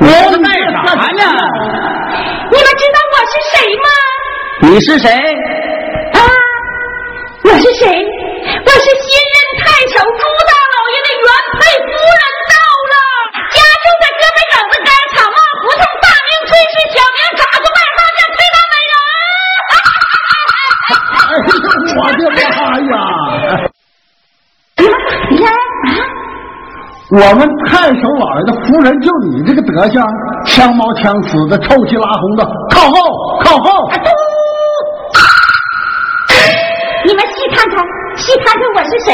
[0.00, 0.02] 我
[0.32, 0.76] 是干啥
[1.12, 1.22] 呢？
[2.50, 3.86] 你们知道我是谁吗？
[4.62, 5.06] 你是谁？
[7.44, 7.84] 啊，我是谁？
[7.84, 11.28] 我是新任太守朱大老爷的原
[11.60, 12.56] 配夫人到
[12.88, 12.96] 了，
[13.52, 18.96] 家就在河北省的干草帽胡同，大名崔氏，小名爪子，外号叫崔大美人。
[21.96, 22.18] 我的
[22.56, 22.96] 妈呀！
[25.30, 25.52] 你看啊。
[27.12, 30.02] 我们太守老爷的夫人就你这个德行，
[30.46, 32.96] 枪毛枪死的，臭气拉红的，靠后，
[33.44, 33.90] 靠后！
[37.06, 37.86] 你们细看看，
[38.16, 39.08] 细看看我是谁？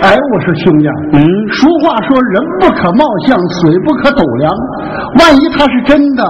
[0.00, 1.18] 哎，我说兄弟，嗯
[1.52, 4.54] 俗话说人不可貌相，水不可斗量。
[5.18, 6.24] 万一他是真的，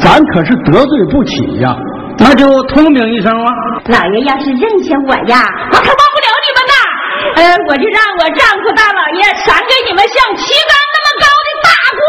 [0.00, 1.74] 咱可是得罪不起呀。
[2.18, 3.46] 那就通禀一声啊。
[3.86, 5.40] 老爷要是认下我呀，
[5.70, 6.51] 我可忘不了你。
[7.36, 11.68] 呃， 我就让我丈夫大老爷赏给你们像旗杆那么高的大
[11.98, 12.02] 官。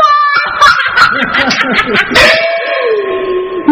[3.70, 3.72] 嗯，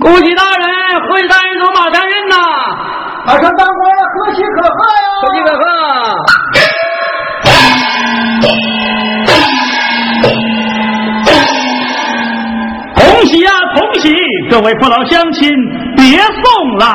[0.00, 0.66] 恭喜大人，
[1.08, 2.36] 会大人走马上任呐，
[3.26, 5.06] 马上当官了，可喜可贺呀！
[5.22, 5.62] 可喜可贺。
[12.94, 14.14] 恭喜呀、恭喜！
[14.50, 15.50] 各位父老乡亲，
[15.96, 16.86] 别送了。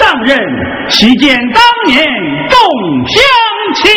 [0.00, 0.34] 上任，
[0.88, 2.02] 喜见当年
[2.48, 2.58] 众
[3.06, 3.22] 乡
[3.74, 3.92] 亲。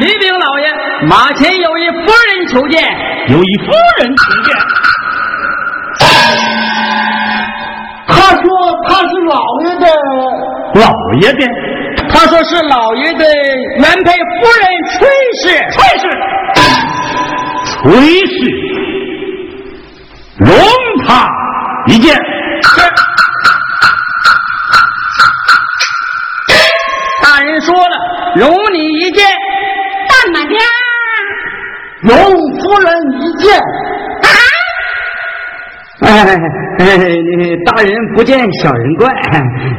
[0.00, 0.72] 启禀老爷，
[1.08, 1.96] 马前有一夫
[2.28, 2.80] 人求见。
[3.28, 4.54] 有一夫人求见，
[8.06, 8.44] 他说
[8.86, 9.86] 他是老爷的，
[10.74, 10.86] 老
[11.22, 11.44] 爷的
[12.08, 13.24] 他说是老爷的
[13.78, 15.08] 原配夫人崔
[15.42, 15.42] 氏。
[15.72, 16.04] 崔氏，
[17.66, 17.82] 崔
[18.26, 18.38] 氏，
[20.38, 20.54] 容
[21.06, 21.26] 他
[21.88, 22.16] 一见。
[27.22, 27.96] 大人说了，
[28.36, 29.26] 容你一见。
[30.08, 30.64] 大满天儿
[32.02, 32.16] 容
[32.60, 33.58] 夫人一见。
[33.58, 34.28] 啊！
[36.02, 36.06] 哎
[36.78, 36.86] 哎，
[37.38, 39.08] 你大人不见小人怪。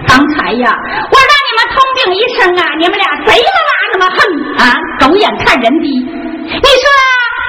[0.08, 0.72] 刚才呀，
[1.12, 4.18] 我让你们通禀一声啊，你们俩贼他妈那么横
[4.58, 4.62] 啊，
[5.00, 5.88] 狗眼看人低。
[5.90, 6.86] 你说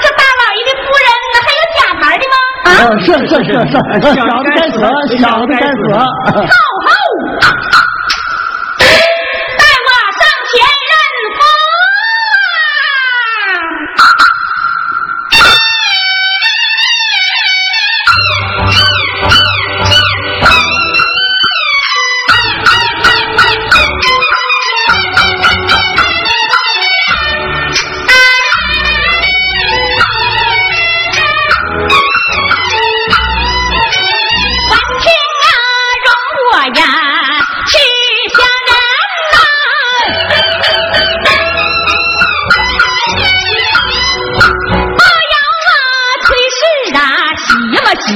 [0.02, 2.36] 这大老爷的夫人那还有假牌的吗？
[2.64, 3.74] 啊，呃，是是是是，
[4.14, 4.74] 小的该死，
[5.18, 5.80] 小的该死。
[5.92, 6.40] 厚
[6.84, 6.88] 厚，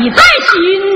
[0.01, 0.23] 你在
[0.53, 0.88] 心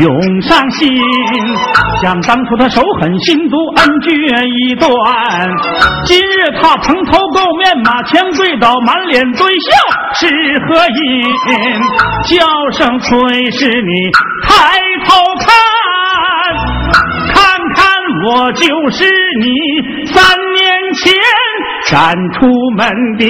[0.00, 0.88] 涌上心，
[2.00, 4.10] 想当初他手狠心毒，恩绝
[4.46, 4.88] 一断。
[6.04, 9.70] 今日他蓬头垢面，马前跪倒，满脸堆笑，
[10.14, 10.28] 是
[10.66, 11.24] 何因？
[12.28, 14.10] 叫声崔氏你，
[14.46, 15.48] 抬头看。
[17.34, 17.36] 看
[17.74, 17.84] 看
[18.26, 19.04] 我就是
[19.40, 20.22] 你三
[20.54, 21.12] 年前
[21.90, 22.46] 赶出
[22.76, 22.88] 门
[23.18, 23.24] 的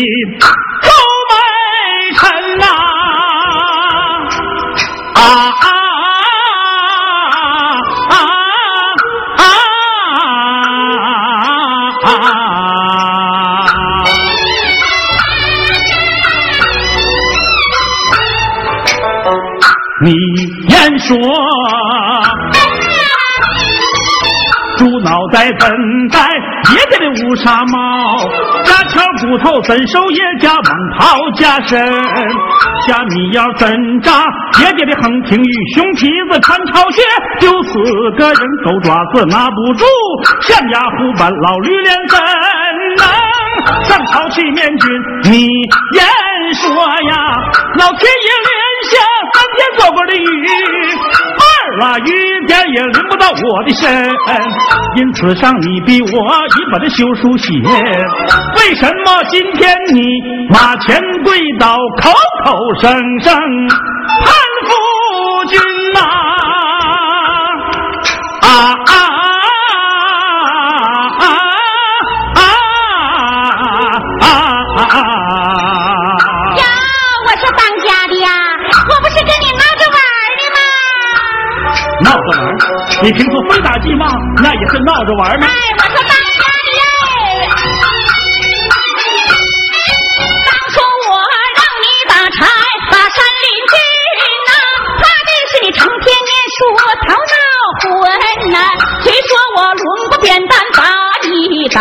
[21.08, 21.16] 说，
[24.76, 25.70] 猪脑袋怎
[26.12, 26.20] 戴
[26.74, 28.18] 爷爷的乌纱帽？
[28.62, 31.80] 家桥骨头怎收也加蟒袍加身，
[32.86, 33.66] 虾米腰怎
[34.02, 34.12] 扎
[34.60, 35.52] 爷爷的横平玉？
[35.74, 37.00] 熊蹄子穿朝靴，
[37.40, 37.72] 就四
[38.18, 39.86] 个人狗爪子拿不住，
[40.42, 42.20] 象牙虎板老驴脸怎
[42.98, 43.02] 能
[43.84, 44.90] 上朝去面君？
[45.32, 45.48] 你
[45.94, 46.04] 言
[46.54, 46.68] 说
[47.08, 47.16] 呀，
[47.78, 48.28] 老天爷
[48.90, 48.96] 下
[49.34, 50.22] 三天做过的雨。
[51.80, 54.10] 那雨点也淋不到我的身，
[54.96, 57.52] 因此上你逼我一把的休书写。
[58.56, 60.02] 为什么今天你
[60.50, 62.10] 马前跪倒，口
[62.44, 63.32] 口声声
[64.24, 64.32] 盼
[64.64, 64.70] 夫
[65.48, 65.60] 君
[65.92, 66.00] 呐？
[68.40, 68.48] 啊
[68.86, 68.92] 啊
[83.00, 84.06] 你平时非打即骂，
[84.42, 86.82] 那也是闹着玩儿吗哎？，我说当家的！
[90.44, 90.76] 当初
[91.08, 91.14] 我
[91.54, 92.38] 让你打柴，
[92.90, 93.72] 把山林军
[94.48, 94.50] 呐，
[94.98, 96.58] 怕的是你成天念书，
[97.06, 97.36] 头脑
[97.78, 97.86] 混
[98.50, 98.56] 呐。
[99.04, 99.80] 谁说我抡
[100.10, 100.82] 过扁担把
[101.22, 101.78] 你打，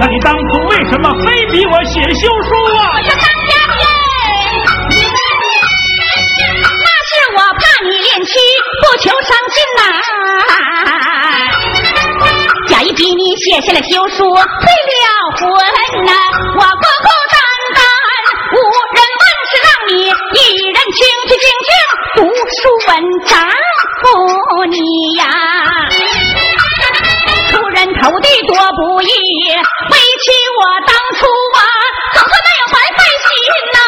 [0.00, 0.40] 那你当初
[0.70, 3.02] 为什么非逼我写休书啊我？
[3.02, 3.84] 是当家的，
[6.54, 8.30] 那是我怕你恋妻
[8.80, 9.80] 不求上进呐、
[12.68, 15.02] 假意逼你写下了休书，退了
[15.36, 15.42] 婚
[16.06, 16.12] 呐、
[16.54, 17.36] 我孤孤单
[17.74, 17.82] 单，
[18.52, 18.56] 无
[18.94, 20.38] 人问是让你一
[20.70, 20.96] 人清
[21.26, 21.70] 清静静
[22.14, 22.18] 读
[22.54, 22.90] 书文
[23.26, 23.34] 章
[24.00, 24.06] 服
[24.70, 24.78] 你
[25.16, 25.22] 呀。
[27.98, 31.26] 出人头地多不易，为妻我当初
[31.56, 31.60] 啊，
[32.14, 33.28] 怎么没有白费心
[33.74, 33.78] 呐、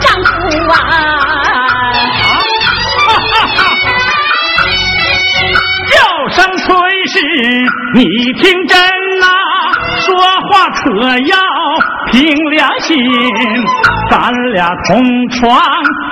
[0.00, 0.30] 丈夫
[0.72, 0.76] 啊！
[5.92, 5.94] 叫
[6.30, 6.66] 声崔
[7.06, 7.14] 氏，
[7.94, 8.00] 你
[8.34, 8.76] 听真
[9.20, 9.24] 呐、
[10.00, 10.06] 说
[10.50, 10.82] 话可
[11.26, 11.36] 要
[12.12, 12.96] 凭良心。
[14.08, 15.60] 咱俩同床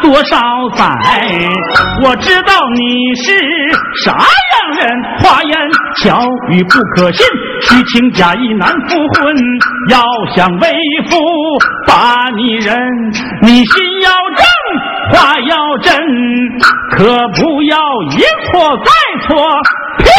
[0.03, 0.37] 多少
[0.75, 0.85] 载，
[2.03, 3.33] 我知道你是
[4.05, 5.57] 啥样人，花言
[5.97, 6.21] 巧
[6.51, 7.25] 语不可信，
[7.63, 9.37] 虚情假意难复婚。
[9.91, 10.03] 要
[10.35, 10.69] 想为
[11.09, 11.17] 夫
[11.87, 12.77] 把你认，
[13.43, 14.45] 你心要正，
[15.13, 15.97] 话要真，
[16.91, 17.79] 可不要
[18.11, 18.19] 一
[18.51, 18.91] 错再
[19.27, 19.37] 错，
[19.99, 20.11] 骗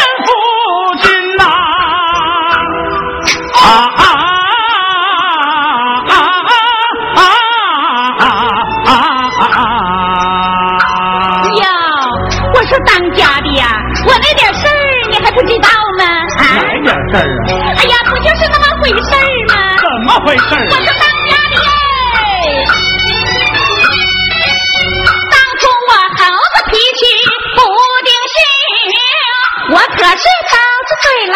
[30.06, 31.36] 我可是刀子嘴来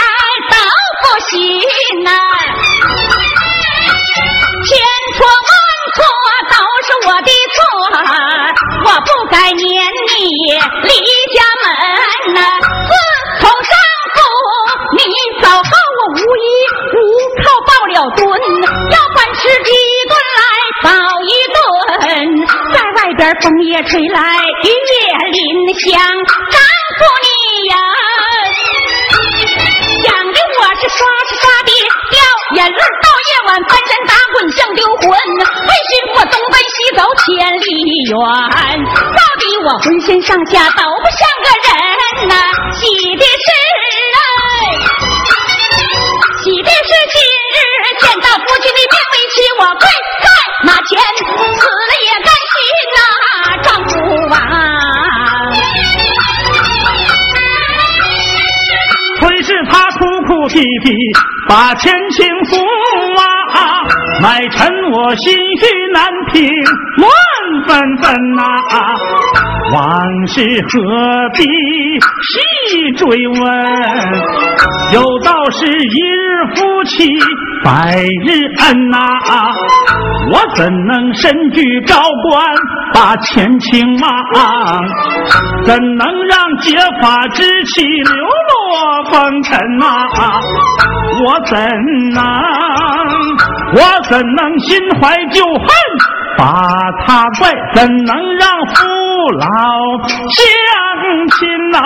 [0.51, 0.53] 豆
[1.01, 1.33] 腐心
[2.03, 2.09] 呐、
[4.63, 4.69] 千
[5.17, 5.51] 错万
[5.95, 5.97] 错
[6.51, 6.53] 都
[6.85, 7.59] 是我的错，
[8.85, 10.21] 我不该撵你
[10.83, 10.93] 离
[11.33, 11.65] 家门
[12.35, 12.93] 呐、自
[13.41, 13.73] 从丈
[14.13, 14.17] 夫
[14.97, 15.01] 你
[15.41, 16.47] 走后，我无依
[16.93, 16.95] 无
[17.41, 18.21] 靠抱了蹲，
[18.91, 19.73] 要饭吃一
[20.05, 20.41] 顿来
[20.83, 20.87] 饱
[21.25, 21.57] 一顿，
[22.71, 25.01] 在外边风也吹来，雨也
[25.31, 26.61] 淋香，丈
[26.99, 27.75] 夫你呀。
[30.99, 31.71] 刷是刷的
[32.11, 32.19] 掉
[32.59, 35.07] 眼泪，到夜晚翻身打滚像丢魂。
[35.07, 37.71] 为寻我东奔西走千里
[38.11, 38.19] 远，
[38.83, 42.35] 到底我浑身上下都不像个人呐、
[42.75, 42.83] 喜
[43.15, 43.47] 的是
[44.19, 44.19] 哎，
[46.43, 47.15] 喜的是今
[47.55, 47.57] 日
[48.03, 49.87] 见到夫君的面，为妻我跪
[50.19, 50.27] 在
[50.67, 52.08] 马前，死了也
[60.49, 60.95] 哭哭啼啼
[61.47, 62.57] 把前情诉
[63.53, 63.85] 啊，
[64.21, 66.49] 买臣我心绪难平，
[66.97, 67.09] 乱
[67.67, 68.43] 纷纷呐。
[69.71, 73.39] 往事何必细追问？
[74.93, 77.05] 有道是一日夫妻
[77.63, 77.95] 百
[78.25, 78.27] 日
[78.63, 78.97] 恩呐、
[80.31, 81.93] 我怎能身居高
[82.23, 82.43] 官
[82.93, 84.09] 把前情忘？
[85.65, 89.85] 怎能让结发之妻流落风尘呐、
[91.25, 91.59] 我怎
[92.15, 92.23] 能，
[93.75, 95.67] 我怎能心怀旧恨
[96.37, 96.43] 把
[97.05, 97.51] 他怪？
[97.75, 98.73] 怎能让夫
[99.19, 99.45] 父老
[100.31, 100.39] 乡
[101.37, 101.77] 亲呐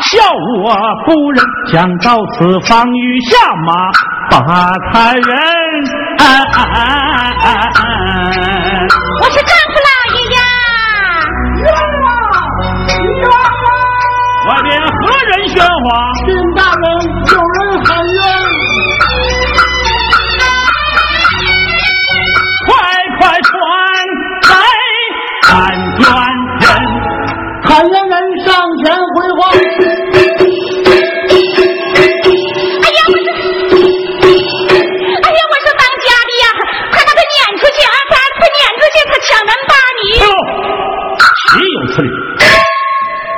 [0.00, 0.24] 笑
[0.62, 0.72] 我
[1.04, 3.36] 夫人想到此方欲下
[3.66, 3.90] 马
[4.30, 4.40] 把
[4.90, 5.22] 他人
[9.20, 10.38] 我是丈夫老爷呀
[11.60, 11.66] 冤
[12.02, 12.08] 枉
[12.88, 12.96] 冤
[13.28, 13.32] 枉
[14.48, 14.88] 外边何
[15.28, 16.33] 人喧哗？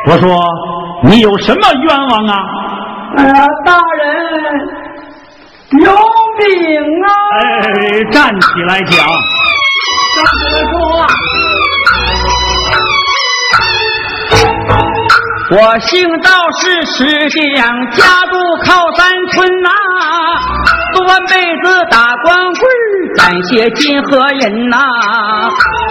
[0.09, 0.40] 我说
[1.02, 2.34] 你有什么冤枉啊？
[3.16, 4.04] 哎呀，大人
[5.80, 5.90] 有
[6.38, 6.44] 禀
[7.02, 7.09] 啊！
[7.34, 9.07] 哎，站起来讲。
[10.14, 11.07] 站起来说话。
[15.48, 19.70] 我姓赵，是石匠，家住靠山村呐。
[21.07, 22.61] 半辈子打光棍，
[23.16, 24.76] 感谢金河人呐。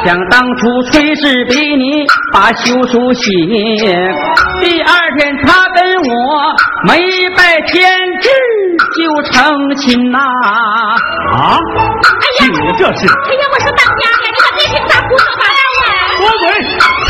[0.06, 3.26] 想当初崔氏比你把休书写，
[4.62, 6.56] 第二天他跟我
[6.88, 7.02] 没
[7.36, 7.90] 拜天
[8.22, 8.30] 志
[8.96, 10.20] 就成亲呐。
[10.20, 11.58] 啊！
[11.58, 13.08] 哎呀，你这是！
[13.08, 15.90] 哎呀，我说当家的，你可别听他胡说八道啊！
[16.20, 16.46] 说嘴，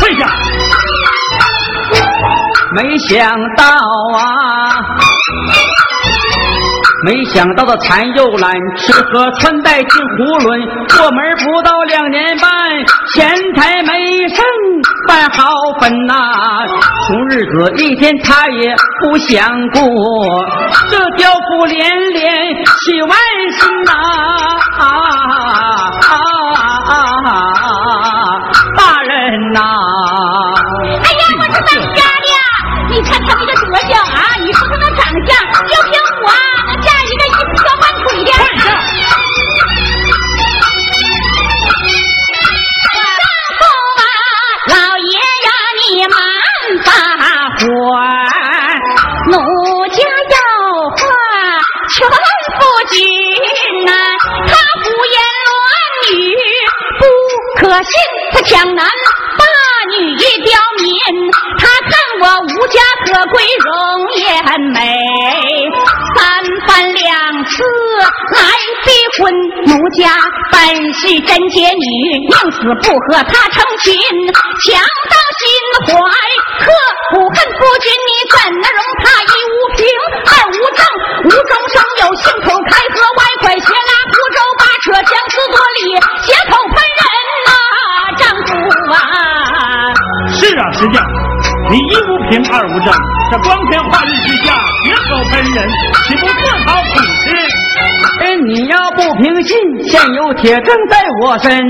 [0.18, 0.20] 下。
[2.76, 3.14] 没想
[3.56, 3.62] 到
[4.16, 4.18] 啊，
[7.06, 12.50] 没想到这残又懒，吃喝穿戴进囫囵，过门不到两年半，
[13.14, 14.44] 钱财没剩
[15.06, 15.46] 半毫
[15.78, 16.12] 分呐，
[17.06, 19.80] 穷日子一天他也不想过，
[20.90, 22.24] 这刁妇连连
[22.64, 23.16] 气万
[23.52, 23.92] 心呐，
[28.76, 29.60] 大人呐！
[30.82, 32.28] 哎呀，我是当家的，
[32.90, 33.94] 你看他这个德行
[57.66, 57.90] 可信，
[58.32, 59.44] 他抢男霸
[59.90, 60.94] 女一刁民，
[61.58, 63.74] 他看我无家可归容
[64.14, 64.94] 颜美，
[66.14, 67.64] 三番两次
[68.30, 68.40] 来
[68.84, 69.34] 逼婚，
[69.66, 70.14] 奴家
[70.52, 71.84] 本是贞洁女，
[72.30, 73.98] 宁死不和他成亲，
[74.62, 74.78] 强
[75.10, 75.50] 盗心
[75.88, 75.90] 怀，
[76.62, 76.70] 可
[77.10, 79.82] 不恨夫君，你怎能容他一无凭
[80.22, 80.86] 二无证，
[81.24, 86.54] 无中生有，信口开河，歪拐斜拉胡诌八扯，强词夺理，血口
[90.58, 91.04] 啊，石匠，
[91.70, 92.92] 你一无凭，二无证，
[93.30, 94.54] 这光天化日之下，
[94.84, 95.68] 血口喷人，
[96.06, 96.32] 岂不自
[96.64, 97.36] 讨苦吃？
[98.24, 101.60] 哎，你要不平信，现有铁证在我身。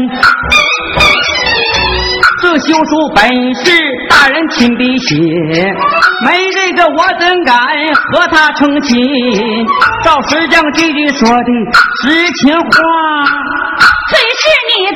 [2.43, 3.25] 这休书本
[3.57, 3.73] 是
[4.09, 5.17] 大人亲笔写，
[6.25, 7.57] 没这个我怎敢
[8.13, 9.03] 和他成亲？
[10.05, 11.51] 照石匠句句说的
[12.03, 12.69] 实情话。
[14.09, 14.87] 虽是你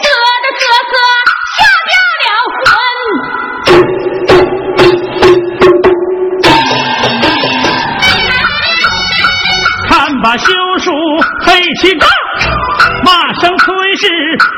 [10.22, 10.90] 把休书
[11.42, 12.08] 黑气杠，
[13.04, 14.06] 骂声崔氏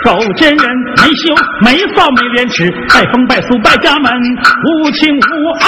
[0.04, 0.66] 狗奸人，
[0.98, 1.34] 没羞
[1.64, 5.66] 没臊没廉耻，拜风拜俗败家门，无情无爱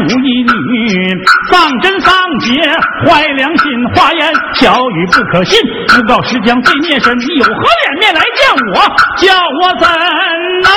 [0.00, 1.08] 无义女，
[1.50, 2.60] 丧真丧节
[3.06, 3.64] 坏良心，
[3.94, 5.58] 花言巧语不可信，
[5.96, 8.80] 诬告石匠罪孽深，你有何脸面来见我？
[9.18, 10.70] 叫我怎能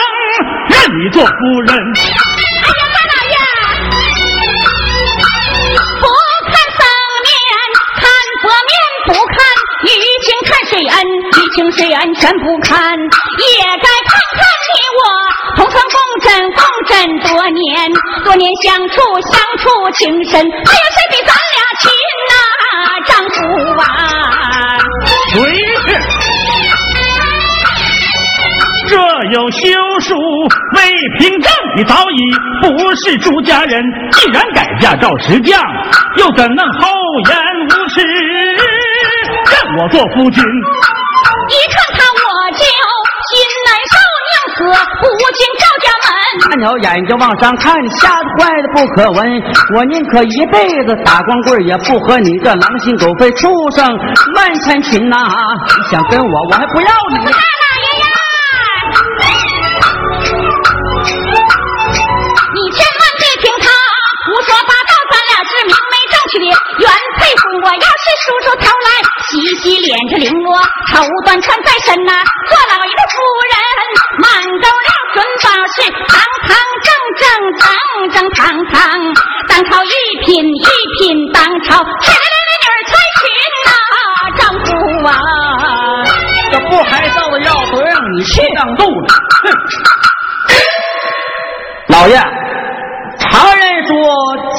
[0.69, 1.75] 认你做夫人？
[10.75, 15.01] 情，看水恩，雨情水恩全不看，也该看看你我
[15.55, 17.91] 同床共枕，共枕多年，
[18.23, 19.63] 多年相处，相处
[19.93, 21.89] 情深，还有谁比咱俩亲
[22.29, 22.33] 呐、
[23.05, 23.35] 丈夫
[23.81, 23.83] 啊？
[25.33, 25.35] 谁
[25.87, 25.87] 是？
[28.87, 28.95] 这
[29.31, 29.59] 有休
[29.99, 30.13] 书
[30.75, 32.19] 未凭证，你早已
[32.61, 33.83] 不是朱家人。
[34.11, 35.59] 既然改嫁赵石匠，
[36.17, 36.87] 又怎能厚
[37.27, 38.01] 颜无耻，
[39.77, 40.41] 我做夫君？
[40.41, 42.63] 一看他我就
[43.27, 43.93] 心难受，
[44.25, 44.57] 宁死
[45.01, 45.03] 不
[45.35, 46.07] 进赵家门。
[46.41, 49.19] 看鸟眼睛往上看，吓得坏的不可闻。
[49.75, 53.85] 我宁可一辈子打光棍，也不和你这狼心狗肺畜生
[54.33, 57.31] 乱缠群呐、你想跟我，我还不要你大。
[57.31, 57.37] 老
[57.83, 58.05] 爷呀，
[62.53, 63.67] 你千万别听他
[64.23, 66.45] 胡说八道，咱俩是明媒正娶的
[66.79, 67.43] 原配婚。
[67.61, 68.64] 我要是梳出头来，
[69.29, 70.53] 洗洗脸这绫罗
[70.93, 72.13] 绸缎穿在身呐、
[72.47, 73.15] 做老爷的夫
[73.49, 73.53] 人，
[74.21, 74.29] 满
[74.61, 76.53] 兜料准宝是堂堂
[76.85, 77.25] 正正，
[77.57, 78.75] 正正堂堂，
[79.49, 80.67] 当朝一品一
[80.99, 81.01] 品
[81.33, 83.25] 当朝，漂亮的女儿才群
[83.65, 83.69] 呐、
[84.37, 84.67] 丈夫
[85.07, 85.09] 啊。
[86.51, 89.07] 这不害臊的药都让你气上肚了。
[89.43, 89.49] 哼！
[91.89, 92.15] 老爷，
[93.19, 93.91] 常人说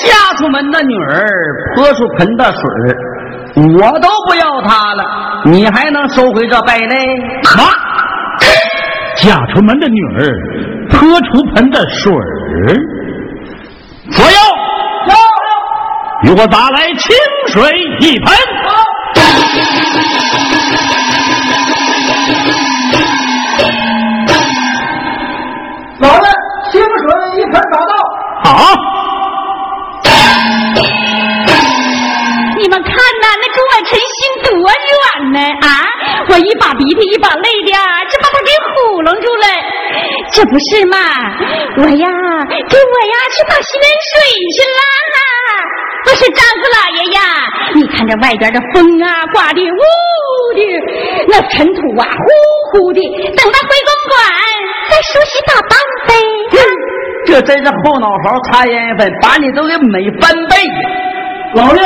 [0.04, 1.28] 嫁出门的女儿
[1.76, 2.60] 泼出盆的水
[3.56, 5.04] 我都不要他了，
[5.46, 6.96] 你还能收回这败类？
[7.42, 7.72] 哈，
[9.16, 12.16] 嫁出门的女儿泼出盆的水儿，
[14.10, 14.38] 左右，
[15.08, 15.14] 右
[16.24, 17.16] 与我打来清
[17.48, 18.36] 水一盆。
[26.00, 26.28] 老爷，
[26.70, 27.92] 清水一盆打到。
[28.44, 28.50] 好，
[32.58, 33.26] 你们看呐，
[33.86, 35.38] 陈星多远呢？
[35.62, 35.68] 啊，
[36.28, 37.72] 我一把鼻涕一把泪的，
[38.10, 39.46] 这把他给糊弄住了，
[40.32, 40.98] 这不是嘛？
[41.78, 42.06] 我呀，
[42.68, 44.14] 给我呀去打洗脸水
[44.54, 44.80] 去啦。
[46.06, 47.20] 我说丈夫老爷呀，
[47.74, 49.80] 你看这外边的风啊，刮的呜
[50.54, 50.60] 的，
[51.28, 53.00] 那尘土啊呼呼的，
[53.36, 54.18] 等他回公馆
[54.88, 56.14] 再梳洗打扮呗。
[57.26, 60.56] 这真是后脑勺擦烟粉，把你都给美翻倍。
[61.54, 61.82] 老爷，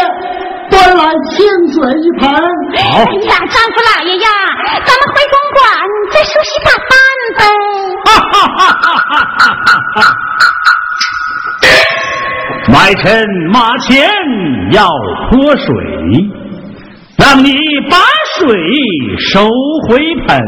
[0.71, 2.31] 端来清水一盆。
[2.31, 4.29] 好哎呀，丈夫老爷呀，
[4.87, 5.61] 咱们回公馆
[6.13, 6.93] 再梳洗打扮
[7.39, 7.41] 呗。
[8.05, 10.03] 哈哈哈哈哈哈哈！
[12.73, 14.09] 买臣马前
[14.71, 14.89] 要
[15.31, 15.67] 泼水，
[17.19, 17.53] 让你
[17.91, 17.97] 把
[18.39, 18.57] 水
[19.33, 19.49] 收
[19.89, 20.39] 回盆，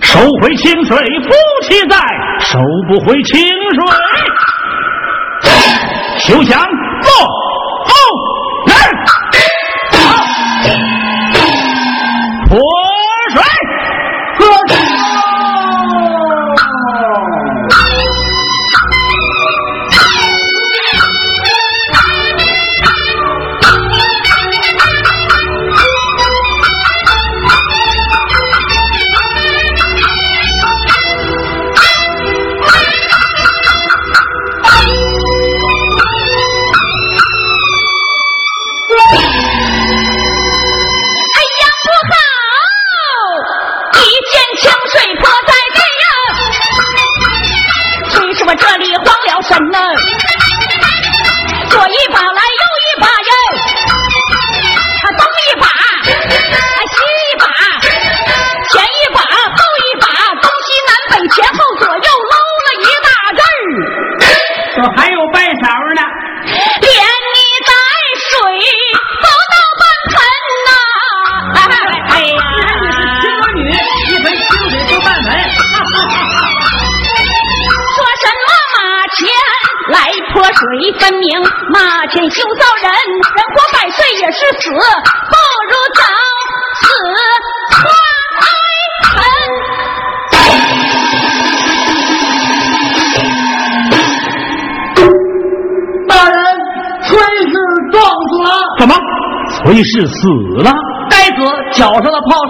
[0.00, 1.30] 收回清水夫
[1.62, 1.98] 妻在，
[2.40, 3.38] 收不回清
[3.74, 3.84] 水，
[6.20, 6.58] 休想
[7.02, 7.10] 做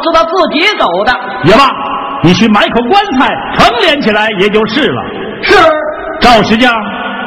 [0.04, 1.12] 是他自己走的。
[1.44, 1.70] 也罢，
[2.22, 5.02] 你去买口棺材成殓起来也就是了。
[5.42, 5.54] 是，
[6.20, 6.72] 赵石匠，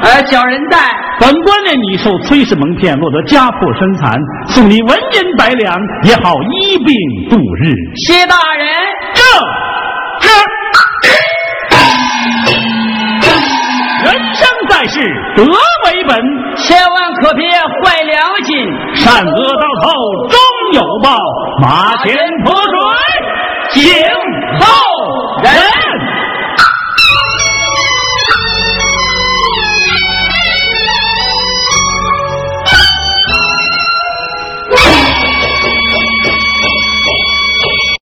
[0.03, 0.78] 呃，小人在。
[1.19, 4.15] 本官念你受崔氏蒙骗，落得家破身残，
[4.47, 6.95] 送你文银百两，也好医病
[7.30, 7.73] 度日。
[8.05, 8.67] 谢大人。
[9.15, 9.21] 这
[10.21, 10.30] 这，
[14.05, 14.99] 人生在世，
[15.36, 16.15] 德为本，
[16.57, 18.55] 千万可别坏良心。
[18.93, 19.89] 善恶到头
[20.30, 20.38] 终
[20.73, 21.17] 有报。
[21.59, 22.15] 马前
[22.45, 22.57] 泼水。